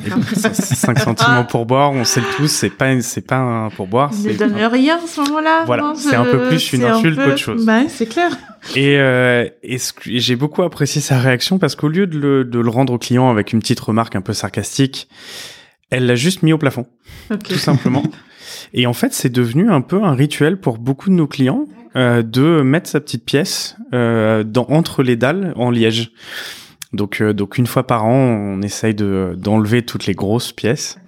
[0.06, 3.38] Et donc, ça, 5 centimes en pourboire, on sait le tous, c'est pas c'est pas
[3.38, 5.64] un pourboire, Il ne c'est donne rien à ce moment-là.
[5.66, 7.66] Voilà, c'est un peu plus une un insulte peu- qu'autre chose.
[7.66, 8.32] Bah, c'est clair.
[8.76, 12.70] Et, euh, et j'ai beaucoup apprécié sa réaction parce qu'au lieu de le, de le
[12.70, 15.08] rendre au client avec une petite remarque un peu sarcastique,
[15.92, 16.86] elle l'a juste mis au plafond,
[17.32, 17.44] Ok.
[17.44, 18.04] tout simplement.
[18.74, 21.66] Et en fait, c'est devenu un peu un rituel pour beaucoup de nos clients
[21.96, 26.12] euh, de mettre sa petite pièce euh, dans, entre les dalles en liège.
[26.92, 30.98] Donc, euh, donc une fois par an, on essaye de d'enlever toutes les grosses pièces.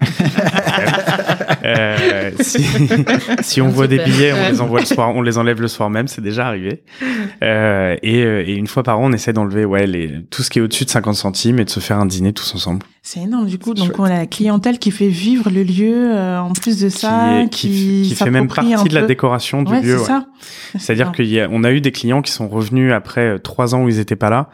[1.64, 2.64] Euh, si,
[3.40, 5.90] si on voit des billets, on les envoie le soir, on les enlève le soir
[5.90, 6.82] même, c'est déjà arrivé.
[7.42, 10.50] Euh, et, euh, et, une fois par an, on essaie d'enlever ouais les, tout ce
[10.50, 12.84] qui est au-dessus de 50 centimes et de se faire un dîner tous ensemble.
[13.02, 13.74] C'est énorme du coup.
[13.74, 17.42] Donc on a la clientèle qui fait vivre le lieu euh, en plus de ça,
[17.50, 19.98] qui, qui, qui fait même partie de la décoration du ouais, lieu.
[19.98, 20.26] C'est ça.
[20.78, 23.98] C'est-à-dire qu'on a, a eu des clients qui sont revenus après trois ans où ils
[23.98, 24.48] étaient pas là.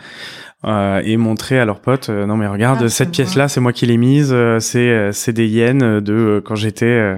[0.64, 3.60] Euh, et montrer à leurs potes euh, non mais regarde Ah, cette pièce là c'est
[3.60, 7.16] moi qui l'ai mise euh, c'est euh, c'est des yens de euh, quand j'étais euh.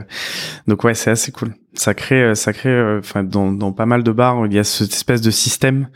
[0.66, 4.12] donc ouais c'est assez cool ça crée ça crée enfin dans dans pas mal de
[4.12, 5.88] bars il y a cette espèce de système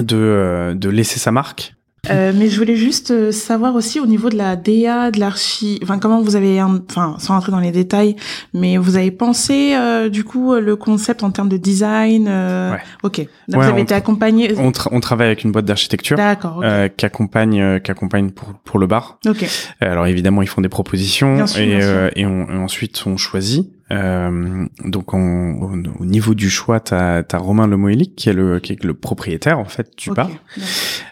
[0.00, 1.74] de euh, de laisser sa marque
[2.10, 5.78] euh, mais je voulais juste euh, savoir aussi au niveau de la DA, de l'archi,
[5.82, 8.16] enfin comment vous avez, enfin sans rentrer dans les détails,
[8.54, 12.26] mais vous avez pensé euh, du coup le concept en termes de design.
[12.28, 12.72] Euh...
[12.72, 12.80] Ouais.
[13.02, 13.18] Ok.
[13.48, 14.54] Donc ouais, vous avez été accompagné.
[14.58, 16.16] On, tra on, travaille avec une boîte d'architecture.
[16.16, 16.58] D'accord.
[16.58, 16.66] Okay.
[16.66, 19.18] Euh, qui accompagne, qui accompagne pour pour le bar.
[19.26, 19.44] Ok.
[19.80, 23.68] alors évidemment ils font des propositions bien sûr, et, et, on, et ensuite on choisit.
[23.90, 28.58] Euh, donc on, au, au, niveau du choix, t'as as Romain Lemoélic qui est le
[28.58, 30.30] qui est le propriétaire en fait du okay, bar.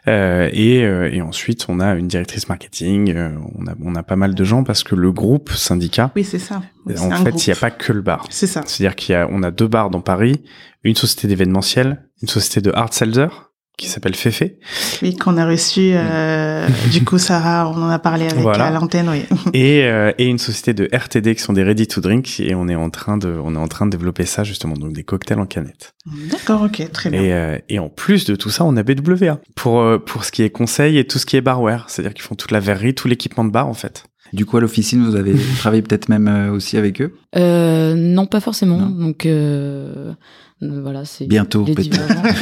[0.09, 4.03] Euh, et, euh, et ensuite on a une directrice marketing, euh, on a on a
[4.03, 6.13] pas mal de gens parce que le groupe syndicat.
[6.17, 6.63] Oui c'est ça.
[7.01, 8.27] En fait il n'y a pas que le bar.
[8.29, 8.63] C'est ça.
[8.67, 10.43] C'est-à-dire qu'il y a on a deux bars dans Paris,
[10.85, 13.46] une société d'événementiel, une société de hard seltzer
[13.77, 14.59] qui s'appelle Féfé.
[15.03, 18.67] Oui, qu'on a reçu, euh, du coup, Sarah, on en a parlé avec voilà.
[18.67, 19.25] à l'antenne, oui.
[19.53, 22.69] et, euh, et une société de RTD qui sont des ready to drink et on
[22.69, 25.39] est en train de, on est en train de développer ça justement, donc des cocktails
[25.39, 25.95] en canette.
[26.31, 27.23] D'accord, ok, très bien.
[27.23, 30.43] Et, euh, et en plus de tout ça, on a BWA pour, pour ce qui
[30.43, 31.85] est conseil et tout ce qui est barware.
[31.89, 34.05] C'est-à-dire qu'ils font toute la verrerie, tout l'équipement de bar en fait.
[34.33, 37.15] Du coup, à l'officine, vous avez travaillé peut-être même euh, aussi avec eux?
[37.37, 38.79] Euh, Non, pas forcément.
[38.79, 38.89] Non.
[38.89, 40.13] Donc euh,
[40.63, 41.91] voilà, c'est bientôt peut-être.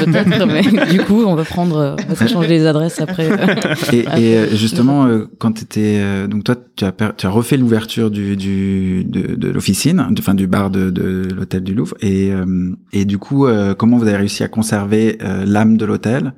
[0.04, 3.28] peut-être, mais du coup, on va prendre, on va changer les adresses après.
[3.92, 8.10] et, et, justement, euh, quand tu étais, donc toi, tu as, tu as refait l'ouverture
[8.10, 12.74] du, du de, de l'officine, enfin du bar de, de l'hôtel du Louvre, et euh,
[12.92, 16.34] et du coup, euh, comment vous avez réussi à conserver euh, l'âme de l'hôtel,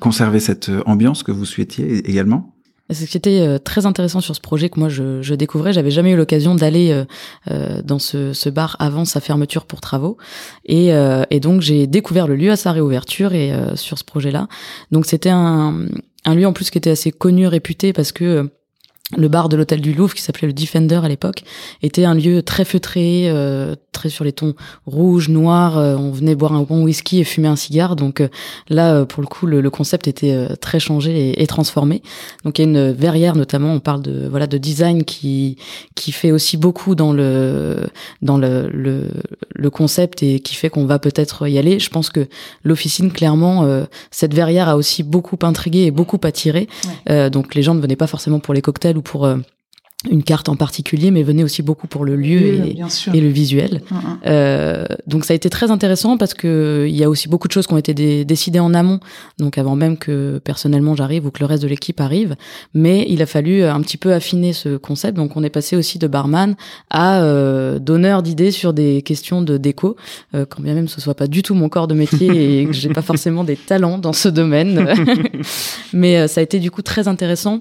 [0.00, 2.54] conserver cette ambiance que vous souhaitiez également?
[2.90, 6.10] Ce qui était euh, très intéressant sur ce projet que moi je, découvrais, j'avais jamais
[6.10, 7.04] eu l'occasion d'aller euh,
[7.50, 10.16] euh, dans ce, bar avant sa fermeture pour travaux,
[10.66, 10.92] et,
[11.40, 14.46] donc j'ai découvert le lieu à sa réouverture et sur ce projet-là.
[14.90, 15.86] Donc c'était un,
[16.24, 18.50] un lieu en plus qui était assez connu, réputé parce que
[19.16, 21.42] le bar de l'hôtel du Louvre qui s'appelait le Defender à l'époque
[21.82, 24.54] était un lieu très feutré, euh, très sur les tons
[24.86, 25.78] rouges, noirs.
[25.78, 27.94] Euh, on venait boire un bon whisky et fumer un cigare.
[27.94, 28.28] Donc euh,
[28.68, 32.02] là, pour le coup, le, le concept était euh, très changé et, et, transformé.
[32.44, 33.72] Donc il y a une verrière notamment.
[33.72, 35.56] On parle de voilà de design qui
[35.94, 37.86] qui fait aussi beaucoup dans le
[38.22, 39.08] dans le le,
[39.54, 41.78] le concept et qui fait qu'on va peut-être y aller.
[41.78, 42.26] Je pense que
[42.64, 46.68] l'officine clairement euh, cette verrière a aussi beaucoup intrigué et beaucoup attiré.
[47.06, 47.30] Ouais.
[47.30, 49.36] donc les gens ne venaient pas forcément pour les cocktails ou pour euh,
[50.10, 52.76] une carte en particulier, mais venait aussi beaucoup pour le lieu oui,
[53.12, 53.82] et, et, le visuel.
[53.90, 54.00] Mm -hmm.
[54.26, 57.52] euh, donc ça a été très intéressant parce que il y a aussi beaucoup de
[57.52, 59.00] choses qui ont été dé décidées en amont,
[59.38, 62.34] donc avant même que personnellement j'arrive ou que le reste de l'équipe arrive.
[62.74, 65.16] Mais il a fallu un petit peu affiner ce concept.
[65.16, 66.50] Donc on est passé aussi de barman
[66.90, 69.96] à euh, donneur d'idées sur des questions de déco,
[70.34, 72.72] euh, quand bien même ce soit pas du tout mon corps de métier et que
[72.72, 74.74] j'ai pas forcément des talents dans ce domaine.
[75.92, 77.60] mais euh, ça a été du coup très intéressant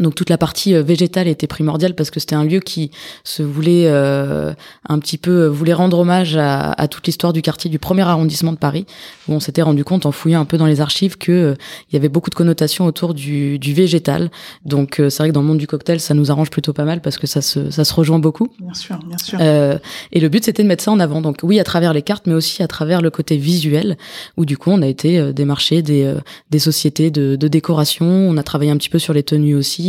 [0.00, 2.90] donc toute la partie végétale était primordiale parce que c'était un lieu qui
[3.24, 4.54] se voulait euh,
[4.88, 8.52] un petit peu voulait rendre hommage à, à toute l'histoire du quartier du premier arrondissement
[8.52, 8.86] de Paris
[9.28, 11.54] où on s'était rendu compte en fouillant un peu dans les archives que euh,
[11.90, 14.30] il y avait beaucoup de connotations autour du, du végétal.
[14.64, 16.84] Donc euh, c'est vrai que dans le monde du cocktail ça nous arrange plutôt pas
[16.84, 18.48] mal parce que ça se ça se rejoint beaucoup.
[18.60, 19.38] Bien sûr, bien sûr.
[19.42, 21.20] et le but c'était de mettre ça en avant.
[21.20, 23.98] Donc oui à travers les cartes mais aussi à travers le côté visuel
[24.38, 26.14] où du coup on a été démarcher des
[26.50, 28.06] des sociétés de, de décoration.
[28.06, 29.81] On a travaillé un petit peu sur les tenues aussi.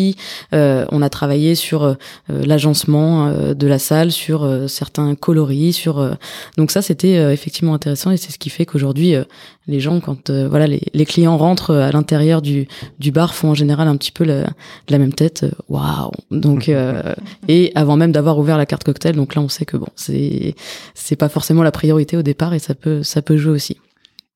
[0.53, 1.95] Euh, on a travaillé sur euh,
[2.27, 6.17] l'agencement euh, de la salle, sur certains coloris, sur
[6.57, 9.15] donc ça c'était effectivement intéressant et c'est ce qui fait qu'aujourd'hui
[9.67, 12.67] les gens quand voilà les, les, clients rentrent à l'intérieur du,
[12.99, 14.47] du bar font en général un petit peu la,
[14.89, 16.11] la même tête waouh.
[16.31, 16.69] Donc
[17.47, 20.55] et avant même d'avoir ouvert la carte cocktail donc là on sait que bon c'est
[20.93, 23.77] c'est pas forcément la priorité au départ et ça peut ça peut jouer aussi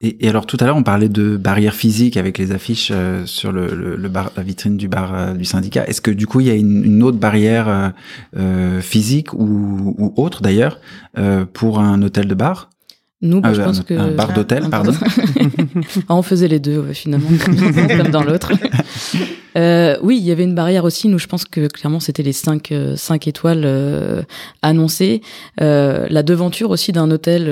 [0.02, 3.26] et, et, alors tout à l'heure, on parlait de barrières physiques avec les affiches euh,
[3.26, 5.88] sur le, le, le, bar, la vitrine du bar euh, du syndicat.
[5.88, 7.94] Est-ce que du coup, il y a une, une autre barrière
[8.36, 10.80] euh, physique ou, ou autre d'ailleurs
[11.54, 12.70] pour un hôtel de bar?
[13.22, 14.94] Nous, bah, je pense un, que un bar d'hôtel, pardon.
[16.10, 18.52] on faisait les deux ouais, finalement, comme dans l'autre.
[19.58, 21.08] Euh, oui, il y avait une barrière aussi.
[21.08, 24.22] Nous, je pense que clairement, c'était les cinq, euh, cinq étoiles euh,
[24.62, 25.22] annoncées.
[25.58, 27.50] la devanture aussi d'un hôtel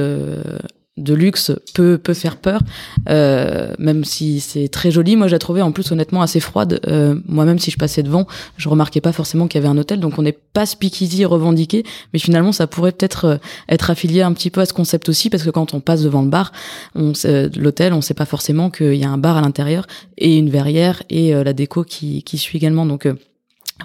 [0.98, 2.62] de luxe peut peut faire peur,
[3.10, 5.16] euh, même si c'est très joli.
[5.18, 6.80] Moi, j'ai trouvé en plus honnêtement assez froide.
[6.88, 8.28] Euh, Moi-même, si je passais devant,
[8.58, 10.00] je remarquais pas forcément qu'il y avait un hôtel.
[10.00, 14.32] Donc, on n'est pas speakeasy revendiqué, mais finalement, ça pourrait peut-être euh, être affilié un
[14.34, 16.54] petit peu à ce concept aussi, parce que quand on passe devant le bar,
[16.96, 20.38] on sait- l'hôtel, on sait pas forcément qu'il y a un bar à l'intérieur et
[20.38, 22.86] une verrière et euh, la déco qui qui suit également.
[22.86, 23.16] Donc euh,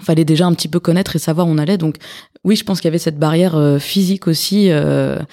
[0.01, 1.77] fallait déjà un petit peu connaître et savoir où on allait.
[1.77, 1.95] Donc
[2.43, 5.23] oui, je pense qu'il y avait cette barrière euh, physique aussi euh, euh,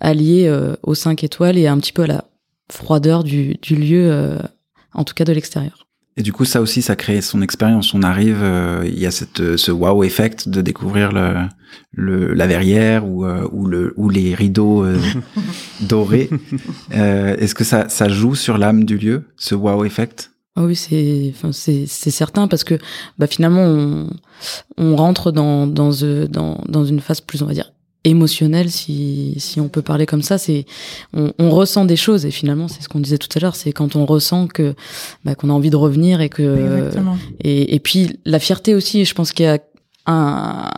[0.00, 2.24] alliée euh, aux 5 étoiles et un petit peu à la
[2.72, 4.38] froideur du, du lieu, euh,
[4.94, 5.86] en tout cas de l'extérieur.
[6.16, 7.94] Et du coup, ça aussi, ça crée son expérience.
[7.94, 11.34] On arrive, euh, il y a cette, ce wow effect de découvrir le,
[11.92, 14.98] le, la verrière ou, euh, ou, le, ou les rideaux euh,
[15.80, 16.28] dorés.
[16.94, 20.29] Euh, Est-ce que ça, ça joue sur l'âme du lieu, ce wow effect?
[20.56, 22.76] Ah oui, c'est, enfin, c'est, c'est certain parce que
[23.18, 24.10] bah, finalement, on,
[24.78, 27.72] on rentre dans, dans, euh, dans, dans une phase plus, on va dire,
[28.04, 30.38] émotionnelle, si, si on peut parler comme ça.
[30.38, 30.66] C'est,
[31.12, 33.72] on, on ressent des choses et finalement, c'est ce qu'on disait tout à l'heure, c'est
[33.72, 34.74] quand on ressent que,
[35.24, 37.16] bah, qu'on a envie de revenir et que, Exactement.
[37.40, 39.04] et, et puis la fierté aussi.
[39.04, 39.58] Je pense qu'il y a
[40.06, 40.70] un,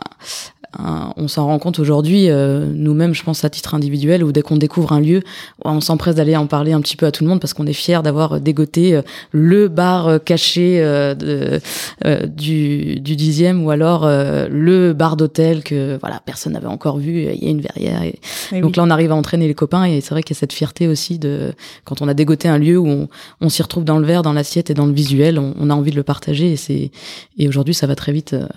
[0.77, 4.41] un- on s'en rend compte aujourd'hui, euh, nous-mêmes, je pense à titre individuel, où dès
[4.41, 5.21] qu'on découvre un lieu,
[5.65, 7.73] on s'empresse d'aller en parler un petit peu à tout le monde parce qu'on est
[7.73, 11.59] fier d'avoir dégoté euh, le bar euh, caché euh, de,
[12.05, 16.97] euh, du, du dixième ou alors euh, le bar d'hôtel que voilà personne n'avait encore
[16.97, 17.23] vu.
[17.33, 18.03] Il y a une verrière.
[18.03, 18.19] Et...
[18.61, 18.77] Donc oui.
[18.77, 20.87] là, on arrive à entraîner les copains et c'est vrai qu'il y a cette fierté
[20.87, 21.53] aussi de
[21.85, 23.07] quand on a dégoté un lieu où on,
[23.41, 25.73] on s'y retrouve dans le verre, dans l'assiette et dans le visuel, on, on a
[25.73, 26.91] envie de le partager et c'est
[27.37, 28.47] et aujourd'hui ça va très vite euh,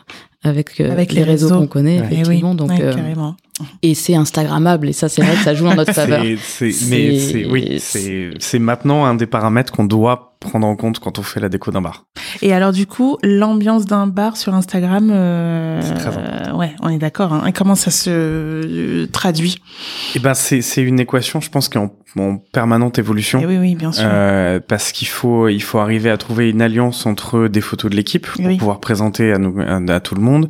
[0.47, 1.61] avec, euh, Avec les, les réseaux, réseaux.
[1.61, 2.07] qu'on connaît Ouais.
[2.11, 2.55] Eh oui, effectivement.
[2.55, 3.37] Donc ouais, euh, carrément.
[3.83, 6.23] Et c'est Instagrammable et ça c'est vrai que ça joue en notre faveur.
[6.45, 10.99] C'est- mais c'est oui, c'est c'est maintenant un des paramètres qu'on doit prendre en compte
[10.99, 12.05] quand on fait la déco d'un bar.
[12.43, 17.33] Et alors du coup, l'ambiance d'un bar sur Instagram, euh, euh, ouais, on est d'accord.
[17.33, 17.47] Hein.
[17.47, 19.57] Et comment ça se euh, traduit?
[20.15, 21.91] Eh ben c'est c'est une équation, je pense, qui est en,
[22.21, 23.41] en permanente évolution.
[23.43, 24.05] Eh oui, oui, bien sûr.
[24.07, 27.97] Euh, parce qu'il faut il faut arriver à trouver une alliance entre des photos de
[27.97, 28.59] l'équipe pour Oui.
[28.59, 30.49] pouvoir présenter à, nous, à, à tout le monde,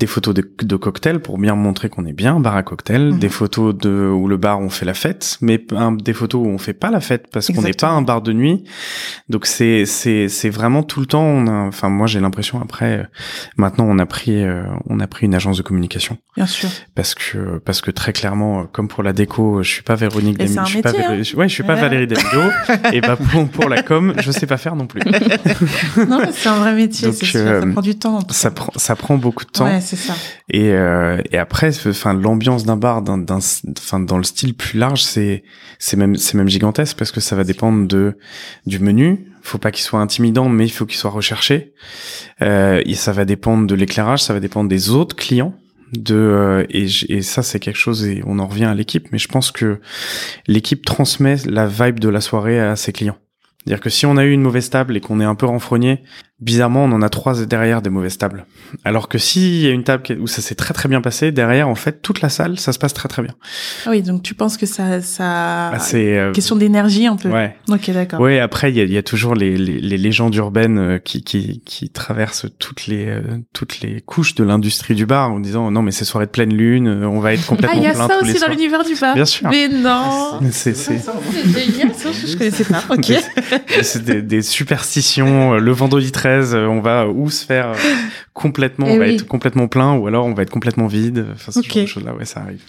[0.00, 3.18] des photos de, de cocktails pour bien montrer qu'on est bien bar à cocktail, Mhm.
[3.18, 6.48] des photos de où le bar on fait la fête, mais un- des photos où
[6.50, 8.64] on fait pas la fête parce qu'on n'est pas un bar de nuit.
[9.28, 11.22] Donc c'est c'est c'est vraiment tout le temps.
[11.24, 13.04] On a, enfin moi j'ai l'impression après euh,
[13.56, 16.68] maintenant on a pris euh, on a pris une agence de communication Bien sûr.
[16.94, 20.38] parce que parce que très clairement euh, comme pour la déco je suis pas Véronique
[20.38, 21.18] Demi- je suis pas hein.
[21.36, 21.80] ouais je suis pas Ouais.
[21.80, 22.50] Valérie Damido
[22.92, 25.00] et bah pour, pour la com je sais pas faire non plus
[26.08, 27.40] non, c'est un vrai métier, c'est sûr.
[27.40, 28.18] Ça prend du temps.
[28.30, 30.14] ça prend ça prend beaucoup de temps Ouais, c'est ça.
[30.48, 30.70] et
[31.32, 33.40] et après enfin l'ambiance d'un bar d'un d'un
[33.78, 35.42] enfin dans le style plus large c'est
[35.78, 38.16] c'est même c'est même gigantesque parce que ça va dépendre de
[38.66, 39.26] du menu.
[39.42, 41.74] Faut pas qu'il soit intimidant mais il faut qu'il soit recherché.
[42.42, 45.54] Euh, et ça va dépendre de l'éclairage ça va dépendre des autres clients
[45.92, 49.18] de euh, et, et ça c'est quelque chose et on en revient à l'équipe mais
[49.18, 49.80] je pense que
[50.46, 53.18] l'équipe transmet la vibe de la soirée à ses clients.
[53.64, 56.02] C'est-à-dire que si on a eu une mauvaise table et qu'on est un peu renfrogné,
[56.40, 58.46] bizarrement, on en a trois derrière des mauvaises tables.
[58.84, 61.68] Alors que s'il y a une table où ça s'est très très bien passé, derrière,
[61.68, 63.34] en fait, toute la salle, ça se passe très très bien.
[63.86, 67.28] Ah oui, donc tu penses que ça, ça, Ah, c'est, euh, question d'énergie un peu.
[67.28, 67.56] Ouais.
[67.68, 68.20] Ok, d'accord.
[68.20, 70.98] Ouais, après, il y a, il y a toujours les, les, les légendes urbaines euh,
[70.98, 73.20] qui, qui, qui traversent toutes les, euh,
[73.52, 76.54] toutes les couches de l'industrie du bar en disant non, mais c'est soirée de pleine
[76.54, 78.84] lune, euh, on va être Ah, complètement il y a plein ça aussi dans l'univers
[78.84, 79.14] du bar.
[79.14, 79.48] Bien sûr.
[79.50, 80.40] Mais non.
[80.50, 82.82] C'est, c'est, C'est génial, ça, je connaissais pas.
[82.90, 83.12] Ok.
[83.82, 85.54] c'est des, des superstitions.
[85.54, 87.74] Le vendredi 13, euh, on va ou se faire euh,
[88.32, 89.14] complètement, Eh on va oui.
[89.14, 91.26] être complètement plein, ou alors on va être complètement vide.
[91.34, 91.66] Enfin, ce Ok.
[91.72, 92.60] genre de choses-là, ouais, ça arrive.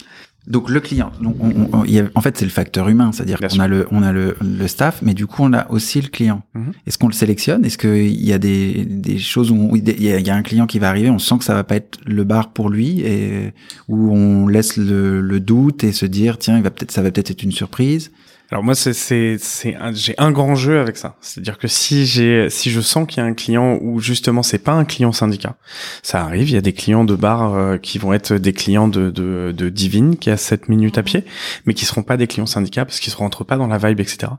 [0.48, 3.12] Donc le client, donc, on- on- il y a- en fait c'est le facteur humain,
[3.12, 6.02] c'est-à-dire qu'on a le on a le, le staff, mais du coup on a aussi
[6.02, 6.42] le client.
[6.56, 6.72] Mhm.
[6.88, 7.64] Est-ce qu'on le sélectionne?
[7.64, 10.36] Est-ce qu'il y a des, des choses où on- il y, a, il y a
[10.36, 12.72] un client qui va arriver, on sent que ça va pas être le bar pour
[12.72, 13.54] lui, et
[13.88, 17.12] où on laisse le, le doute et se dire tiens il va peut-être ça va
[17.12, 18.12] peut-être être une surprise.
[18.52, 21.16] Alors moi, c'est, c'est, c'est un- j'ai un grand jeu avec ça.
[21.22, 24.58] C'est-à-dire que si j'ai, si je sens qu'il y a un client où justement c'est
[24.60, 25.56] pas un client syndicat,
[26.04, 26.50] ça arrive.
[26.50, 29.54] Il y a des clients de bar euh, qui vont être des clients de, de,
[29.56, 31.24] de Divine qui a 7 minutes à pied,
[31.66, 34.02] mais qui seront pas des clients syndicats parce qu'ils se rentrent pas dans la vibe,
[34.02, 34.34] etc.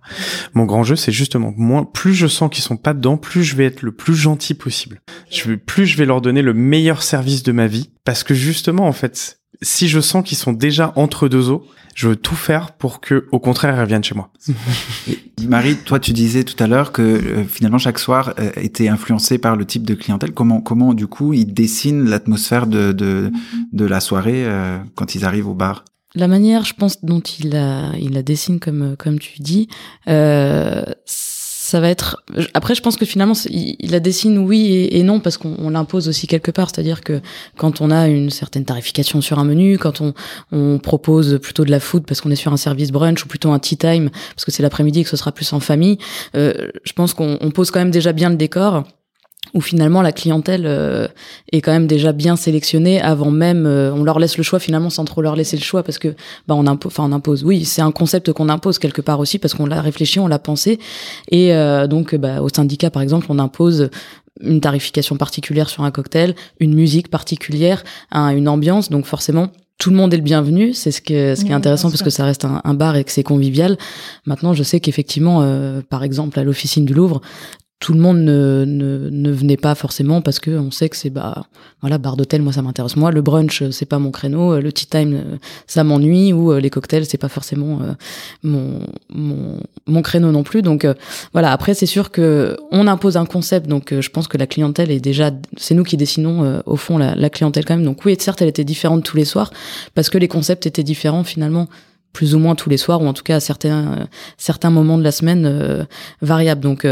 [0.52, 3.56] Mon grand jeu, c'est justement moins, plus je sens qu'ils sont pas dedans, plus je
[3.56, 5.00] vais être le plus gentil possible.
[5.30, 8.86] Je plus je vais leur donner le meilleur service de ma vie parce que justement,
[8.86, 12.72] en fait, si je sens qu'ils sont déjà entre deux eaux, je veux tout faire
[12.72, 14.30] pour que, au contraire, ils reviennent chez moi.
[15.46, 19.38] Marie, toi tu disais tout à l'heure que euh, finalement chaque soir euh, était influencé
[19.38, 20.32] par le type de clientèle.
[20.32, 23.30] Comment comment du coup ils dessinent l'atmosphère de, de
[23.72, 25.84] de la soirée euh, quand ils arrivent au bar?
[26.14, 29.68] La manière, je pense, dont il la, il la dessine comme, comme tu dis,
[30.08, 30.84] euh,
[31.72, 32.22] ça va être.
[32.52, 36.06] Après, je pense que finalement, il, la dessine oui et, non parce qu'on on l'impose
[36.06, 36.68] aussi quelque part.
[36.68, 37.22] C'est-à-dire que
[37.56, 40.12] quand on a une certaine tarification sur un menu, quand on,
[40.52, 43.52] on propose plutôt de la food parce qu'on est sur un service brunch ou plutôt
[43.52, 45.96] un tea time parce que c'est l'après-midi et que ce sera plus en famille,
[46.36, 46.52] euh,
[46.84, 48.84] je pense qu'on on pose quand même déjà bien le décor
[49.54, 51.08] où finalement la clientèle euh,
[51.50, 54.90] est quand même déjà bien sélectionnée avant même euh, on leur laisse le choix finalement
[54.90, 56.08] sans trop leur laisser le choix parce que
[56.48, 57.44] bah on impose enfin on impose.
[57.44, 60.38] Oui c'est un concept qu'on impose quelque part aussi parce qu'on l'a réfléchi on l'a
[60.38, 60.78] pensé.
[61.30, 63.90] Et euh, donc bah, au syndicat par exemple on impose
[64.40, 68.90] une tarification particulière sur un cocktail une musique particulière un, une ambiance.
[68.90, 69.48] Donc forcément
[69.82, 72.10] tout le monde est le bienvenu, c'est ce, que, ce qui est intéressant parce que
[72.10, 73.76] ça reste un, un, bar et que c'est convivial.
[74.26, 77.20] Maintenant, je sais qu'effectivement, euh, par exemple, à l'officine du Louvre,
[77.82, 81.46] tout le monde ne, ne, venait pas forcément parce que on sait que c'est bah
[81.80, 82.94] voilà bar d'hôtel moi ça m'intéresse.
[82.94, 84.60] Moi le brunch c'est pas mon créneau.
[84.60, 87.92] Le tea time ça m'ennuie ou les cocktails c'est pas forcément euh,
[88.44, 89.58] mon, mon
[89.88, 90.62] mon créneau non plus.
[90.62, 90.94] Donc euh,
[91.32, 91.50] voilà.
[91.50, 93.66] Après c'est sûr que on impose un concept.
[93.66, 96.98] Donc euh, je pense que la clientèle est déjà c'est nous qui dessinons au fond
[96.98, 97.84] la, clientèle quand même.
[97.84, 99.50] Donc oui certes elle était différente tous les soirs
[99.96, 101.66] parce que les concepts étaient différents finalement
[102.12, 104.06] plus ou moins tous les soirs ou en tout cas à certains
[104.38, 105.84] certains moments de la semaine
[106.20, 106.60] variables.
[106.60, 106.86] Donc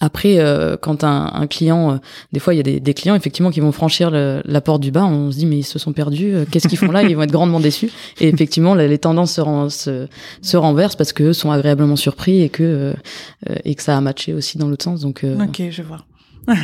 [0.00, 1.96] après, euh, quand un, un client, euh,
[2.32, 4.90] des fois il y a des, des, clients effectivement qui vont franchir la porte du
[4.90, 7.02] bar, on se dit mais ils se sont perdus, euh, qu'est-ce qu'ils font là?
[7.02, 7.90] Ils vont être grandement déçus.
[8.20, 10.06] Et effectivement, les, tendances se, ren, se,
[10.42, 12.94] se, renversent parce qu'eux sont agréablement surpris et que
[13.64, 15.00] et que ça a matché aussi dans l'autre sens.
[15.00, 16.04] Donc ok, je vois.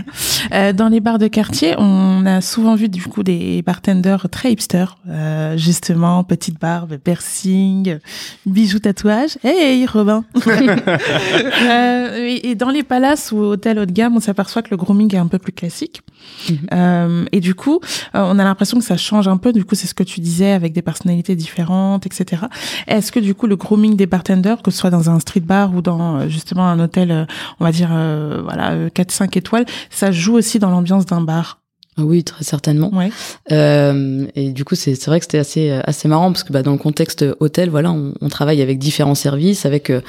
[0.53, 4.53] Euh, dans les bars de quartier, on a souvent vu du coup des bartenders très
[4.53, 7.99] hipsters, euh, justement petite barbe, piercing,
[8.45, 9.39] bijoux, tatouages.
[9.43, 10.25] Hey Robin.
[10.47, 15.15] euh, et dans les palaces ou hôtels haut de gamme, on s'aperçoit que le grooming
[15.15, 16.03] est un peu plus classique.
[16.49, 17.29] Mm -hmm.
[17.33, 17.81] et du coup,
[18.15, 19.53] euh, on a l'impression que ça change un peu.
[19.53, 22.43] Du coup, c'est ce que tu disais avec des personnalités différentes, etc.
[22.87, 25.75] Est-ce que du coup, le grooming des bartenders, que ce soit dans un street bar
[25.75, 27.27] ou dans justement un hôtel,
[27.61, 27.91] on va dire
[28.49, 31.64] voilà 4-5 étoiles ça joue aussi dans l'ambiance d'un bar.
[31.99, 32.93] Oui, très certainement.
[32.93, 33.11] Ouais.
[33.53, 36.73] Euh, et du coup, c'est vrai que c'était assez assez marrant parce que bah, dans
[36.73, 40.01] le contexte hôtel, voilà, on, on travaille avec différents services, avec euh,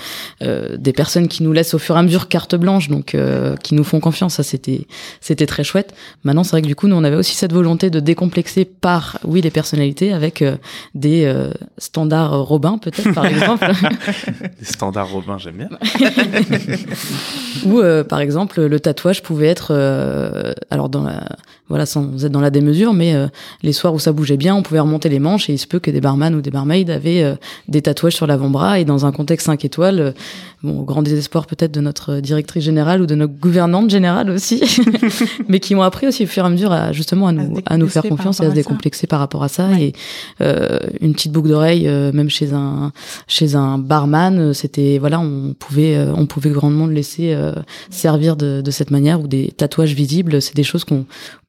[0.42, 3.56] euh, des personnes qui nous laissent au fur et à mesure carte blanche, donc euh,
[3.58, 4.36] qui nous font confiance.
[4.36, 4.88] Ça, c'était
[5.22, 5.94] c'était très chouette.
[6.24, 9.20] Maintenant, c'est vrai que du coup, nous, on avait aussi cette volonté de décomplexer par,
[9.24, 10.58] oui, les personnalités avec euh,
[10.94, 13.66] des euh, standards Robin, peut-être par exemple.
[14.60, 15.70] des standards Robin, j'aime bien.
[17.66, 19.72] Ou par exemple, le tatouage pouvait être,
[20.70, 21.24] alors dans la
[21.68, 23.28] voilà, sans être dans la démesure, mais euh,
[23.64, 25.80] les soirs où ça bougeait bien, on pouvait remonter les manches et il se peut
[25.80, 27.36] que des barman ou des barmaids avaient euh,
[27.68, 30.12] des tatouages sur l'avant-bras et dans un contexte 5 étoiles, euh,
[30.62, 34.62] bon, au grand désespoir peut-être de notre directrice générale ou de notre gouvernante générale aussi,
[35.48, 37.74] mais qui ont appris aussi au fur et à mesure à justement à nous, à,
[37.74, 39.68] à nous faire confiance et à se décomplexer par rapport à ça.
[39.70, 39.94] Ouais.
[40.40, 40.46] Et
[41.02, 42.92] une petite boucle d'oreille, même chez un
[43.28, 47.36] chez un barman, c'était voilà, on pouvait on pouvait grandement le laisser
[47.90, 51.06] servir de, de cette manière ou des tatouages visibles, c'est des choses qu'on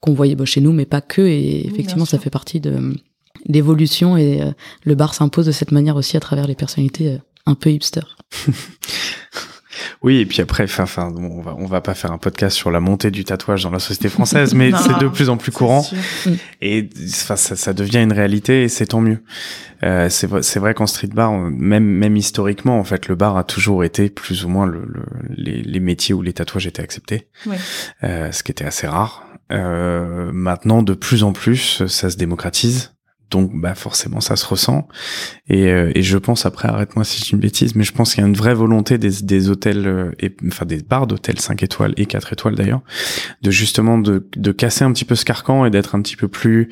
[0.07, 1.23] qu'on voyait bah, chez nous, mais pas que.
[1.23, 2.95] Et effectivement, oui, ça fait partie de
[3.47, 4.53] l'évolution et euh,
[4.85, 8.17] le bar s'impose de cette manière aussi à travers les personnalités euh, un peu hipster.
[10.03, 12.71] Oui, et puis après, enfin, bon, on va, on va pas faire un podcast sur
[12.71, 15.87] la montée du tatouage dans la société française, mais c'est de plus en plus courant.
[16.61, 19.23] Et enfin, ça, ça, devient une réalité et c'est tant mieux.
[19.83, 23.37] Euh, c'est vrai, c'est vrai qu'en street bar, même, même historiquement, en fait, le bar
[23.37, 26.83] a toujours été plus ou moins le, le les, les, métiers où les tatouages étaient
[26.83, 27.57] acceptés, ouais.
[28.05, 29.27] euh, ce qui était assez rare.
[29.53, 32.96] Euh, maintenant, de plus en plus, ça se démocratise
[33.31, 34.87] donc bah forcément ça se ressent.
[35.49, 38.23] Et, euh, et je pense après arrête-moi si c'est une bêtise mais je pense qu'il
[38.23, 41.63] y a une vraie volonté des, des hôtels euh, et enfin des bars d'hôtels 5
[41.63, 42.83] étoiles et 4 étoiles d'ailleurs
[43.43, 46.29] de justement de, de casser un petit peu ce carcan et d'être un petit peu
[46.29, 46.71] plus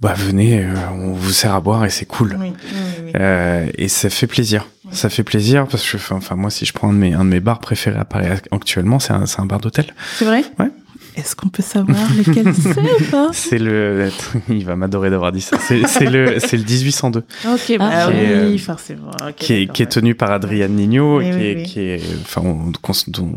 [0.00, 2.36] bah venez euh, on vous sert à boire et c'est cool.
[2.40, 3.12] Oui, oui, oui.
[3.14, 4.66] Euh, et ça fait plaisir.
[4.90, 7.30] Ça fait plaisir parce que enfin moi si je prends un de mes un de
[7.30, 9.86] mes bars préférés à Paris actuellement c'est un un bar d'hôtel.
[10.18, 10.44] C'est vrai?
[10.58, 10.70] Ouais
[11.16, 14.08] est-ce qu'on peut savoir lequel c'est pas C'est le.
[14.48, 15.58] Il va m'adorer d'avoir dit ça.
[15.60, 17.18] C'est le, c'est le 1802.
[17.20, 19.10] Ok, bah qui oui, est, forcément.
[19.20, 21.62] Okay, qui, est, qui est tenu par Adrian Nino, Oui, qui, oui, est, oui.
[21.64, 23.32] qui est, enfin, on, on,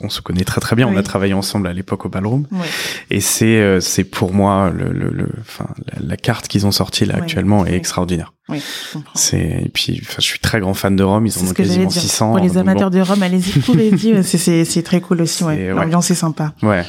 [0.00, 0.86] on se connaît très très bien.
[0.88, 2.46] On a travaillé ensemble à l'époque au Ballroom.
[2.50, 2.66] Oui.
[3.10, 6.72] Et c'est, euh, c'est pour moi le, le, le- enfin, la, la carte qu'ils ont
[6.72, 8.32] sortie là Oui, actuellement est extraordinaire.
[8.50, 9.12] Oui, je comprends.
[9.14, 11.26] C'est, et puis, enfin, je suis très grand fan de Rome.
[11.26, 12.02] Ils en C'est ont ce que j'allais quasiment dire.
[12.02, 12.30] 600.
[12.32, 12.98] Pour les amateurs bon.
[12.98, 14.12] de Rome, allez-y, courez-y.
[14.14, 15.68] ouais, c'est- C'est c'est très cool aussi, ouais.
[15.70, 16.52] L'ambiance est sympa.
[16.62, 16.84] Ouais.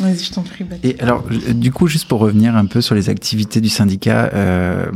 [0.00, 0.64] Vas-y, je t'en prie.
[0.82, 4.86] Et alors, du coup, juste pour revenir un peu sur les activités du syndicat euh,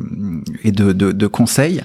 [0.63, 1.83] et de, de, de conseils,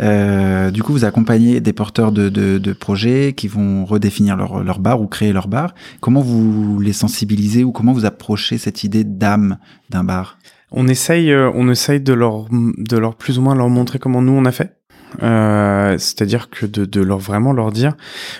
[0.00, 4.62] euh, du coup, vous accompagnez des porteurs de, de, de projets qui vont redéfinir leur,
[4.62, 5.74] leur bar ou créer leur bar.
[6.00, 9.58] Comment vous les sensibilisez ou comment vous approchez cette idée d'âme
[9.90, 10.38] d'un bar?
[10.72, 14.22] On essaye, euh, on essaye de leur, de leur plus ou moins leur montrer comment
[14.22, 14.76] nous on a fait.
[15.22, 17.94] Euh, C'est-à-dire que de, de leur vraiment leur dire,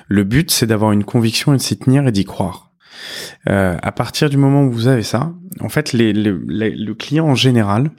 [0.08, 2.70] le but c'est d'avoir une conviction et de s'y tenir et d'y croire.
[3.48, 6.94] Euh, à partir du moment où vous avez ça, en fait, les, les- les- le
[6.94, 7.90] client en général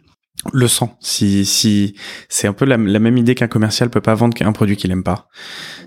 [0.52, 0.90] le sent.
[1.00, 1.96] Si, si
[2.28, 5.04] c'est un peu la, même idée qu'un commercial peut pas vendre un produit qu'il aime
[5.04, 5.28] pas.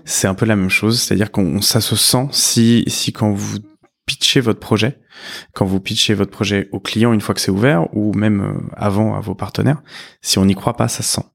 [0.05, 0.99] C'est un peu la même chose.
[1.01, 3.57] C'est-à-dire qu'on ça se sent si si quand vous
[4.07, 4.99] pitchez votre projet,
[5.53, 8.73] quand vous pitchez votre projet au client une fois que c'est ouvert ou même euh,
[8.75, 9.83] avant à vos partenaires,
[10.21, 11.25] si on n'y croit pas, ça se sent.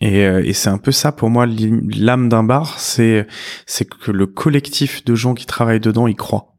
[0.00, 3.26] Et, euh, et c'est un peu ça pour moi l'âme d'un bar, c'est
[3.66, 6.54] c'est que le collectif de gens qui travaillent dedans y croient.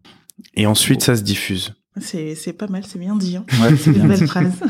[0.56, 1.74] Et ensuite ça se diffuse.
[2.02, 3.38] C'est, pas mal, c'est bien dit.
[3.38, 3.46] Hein.
[3.62, 4.52] Ouais, c'est une belle phrase.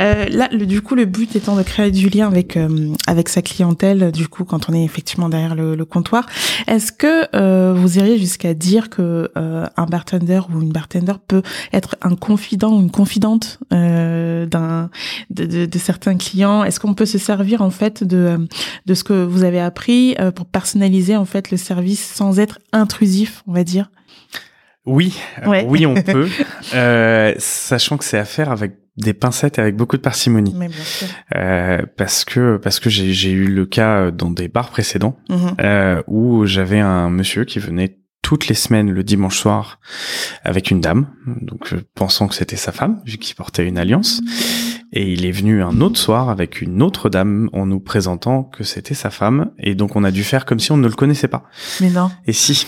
[0.00, 3.28] Euh, là, le, du coup, le but étant de créer du lien avec euh, avec
[3.28, 6.26] sa clientèle, du coup, quand on est effectivement derrière le, le comptoir,
[6.66, 11.42] est-ce que euh, vous iriez jusqu'à dire que euh, un bartender ou une bartender peut
[11.72, 14.88] être un confident ou une confidente euh, d'un
[15.28, 16.64] de, de, de certains clients?
[16.64, 18.48] Est-ce qu'on peut se servir en fait de
[18.86, 22.58] de ce que vous avez appris euh, pour personnaliser en fait le service sans être
[22.72, 23.90] intrusif, on va dire?
[24.86, 25.66] Oui, euh, Ouais.
[25.68, 26.28] oui, on peut,
[26.74, 30.54] euh, sachant que c'est à faire avec des pincettes et avec beaucoup de parcimonie.
[30.56, 31.08] Mais bien sûr.
[31.34, 35.54] Euh, parce que parce que j'ai eu le cas dans des bars précédents Mhm.
[35.60, 39.80] euh, où j'avais un monsieur qui venait toutes les semaines le dimanche soir
[40.44, 41.08] avec une dame,
[41.42, 44.20] donc euh, pensant que c'était sa femme vu qu'il portait une alliance.
[44.92, 48.62] Et il est venu un autre soir avec une autre dame en nous présentant que
[48.62, 49.50] c'était sa femme.
[49.58, 51.42] Et donc on a dû faire comme si on ne le connaissait pas.
[51.80, 52.10] Mais non.
[52.26, 52.64] Et si.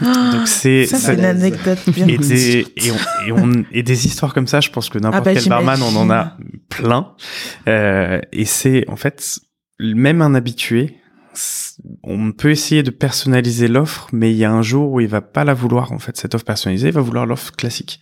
[0.00, 0.84] Donc c'est
[1.14, 4.70] une anecdote bien et des, et, on- et, on- et des histoires comme ça, je
[4.70, 6.36] pense que n'importe Ah bah, quel barman on en a
[6.68, 7.12] plein.
[7.68, 9.38] Euh, et c'est en fait
[9.80, 10.96] même un habitué.
[12.04, 15.20] On peut essayer de personnaliser l'offre, mais il y a un jour où il va
[15.20, 17.98] pas la vouloir en fait cette offre personnalisée, il va vouloir l'offre classique.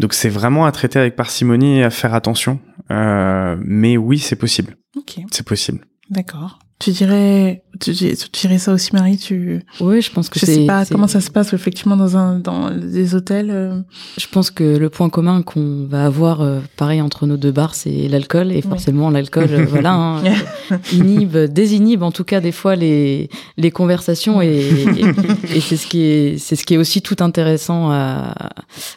[0.00, 2.58] Donc c'est vraiment à traiter avec parcimonie et à faire attention.
[2.90, 4.76] Euh, mais oui, c'est possible.
[4.96, 5.18] Ok.
[5.30, 5.84] C'est possible.
[6.10, 6.58] D'accord.
[6.80, 9.18] Tu dirais, tu, tu dirais ça aussi, Marie.
[9.18, 9.60] Tu.
[9.80, 12.70] Oui, je pense que Je sais pas comment ça se passe effectivement dans un dans
[12.70, 13.50] des hôtels.
[13.50, 13.78] euh,
[14.16, 17.74] Je pense que le point commun qu'on va avoir, euh, pareil entre nos deux bars,
[17.74, 18.50] c'est l'alcool.
[18.50, 20.22] Et forcément, l'alcool, euh, voilà, hein,
[20.94, 23.28] inhibe, désinhibe en tout cas des fois les
[23.58, 24.40] les conversations.
[24.40, 27.90] Et, et, et c'est ce qui est c'est ce qui est aussi tout intéressant.
[27.90, 28.34] À,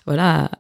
[0.06, 0.52] voilà,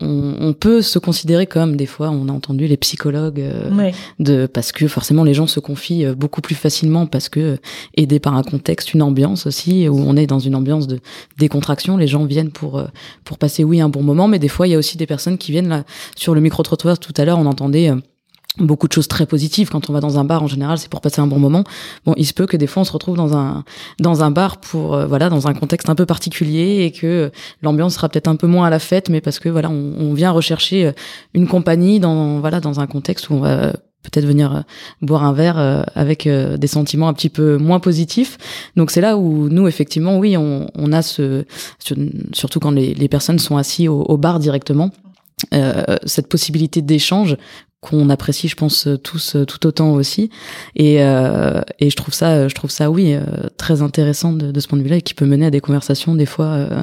[0.00, 3.92] on, on peut se considérer comme des fois, on a entendu les psychologues euh, Ouais.
[4.18, 6.69] de parce que forcément les gens se confient beaucoup plus facilement
[7.10, 7.56] parce que euh,
[7.96, 11.00] aidés par un contexte, une ambiance aussi où on est dans une ambiance de
[11.38, 12.86] décontraction, les gens viennent pour euh,
[13.24, 15.38] pour passer oui un bon moment, mais des fois il y a aussi des personnes
[15.38, 15.84] qui viennent là
[16.16, 17.96] sur le micro trottoir tout à l'heure, on entendait euh,
[18.58, 19.70] beaucoup de choses très positives.
[19.70, 21.64] Quand on va dans un bar en général c'est pour passer un bon moment.
[22.04, 23.64] Bon il se peut que des fois on se retrouve dans un
[24.00, 27.30] dans un bar pour voilà dans un contexte un peu particulier et que
[27.62, 30.14] l'ambiance sera peut-être un peu moins à la fête mais parce que voilà on, on
[30.14, 30.92] vient rechercher
[31.32, 33.72] une compagnie dans voilà dans un contexte où on va
[34.02, 34.60] peut-être venir euh,
[35.02, 38.38] boire un verre euh, avec euh, des sentiments un petit peu moins positifs.
[38.76, 41.44] Donc c'est là où nous effectivement oui on, on a ce,
[42.32, 44.90] surtout quand les, les personnes sont assis au, au bar directement
[45.54, 47.36] euh, cette possibilité d'échange
[47.80, 50.28] qu'on apprécie, je pense tous tout autant aussi,
[50.76, 53.16] et, euh, et je trouve ça, je trouve ça oui
[53.56, 56.14] très intéressant de, de ce point de vue-là et qui peut mener à des conversations
[56.14, 56.82] des fois euh,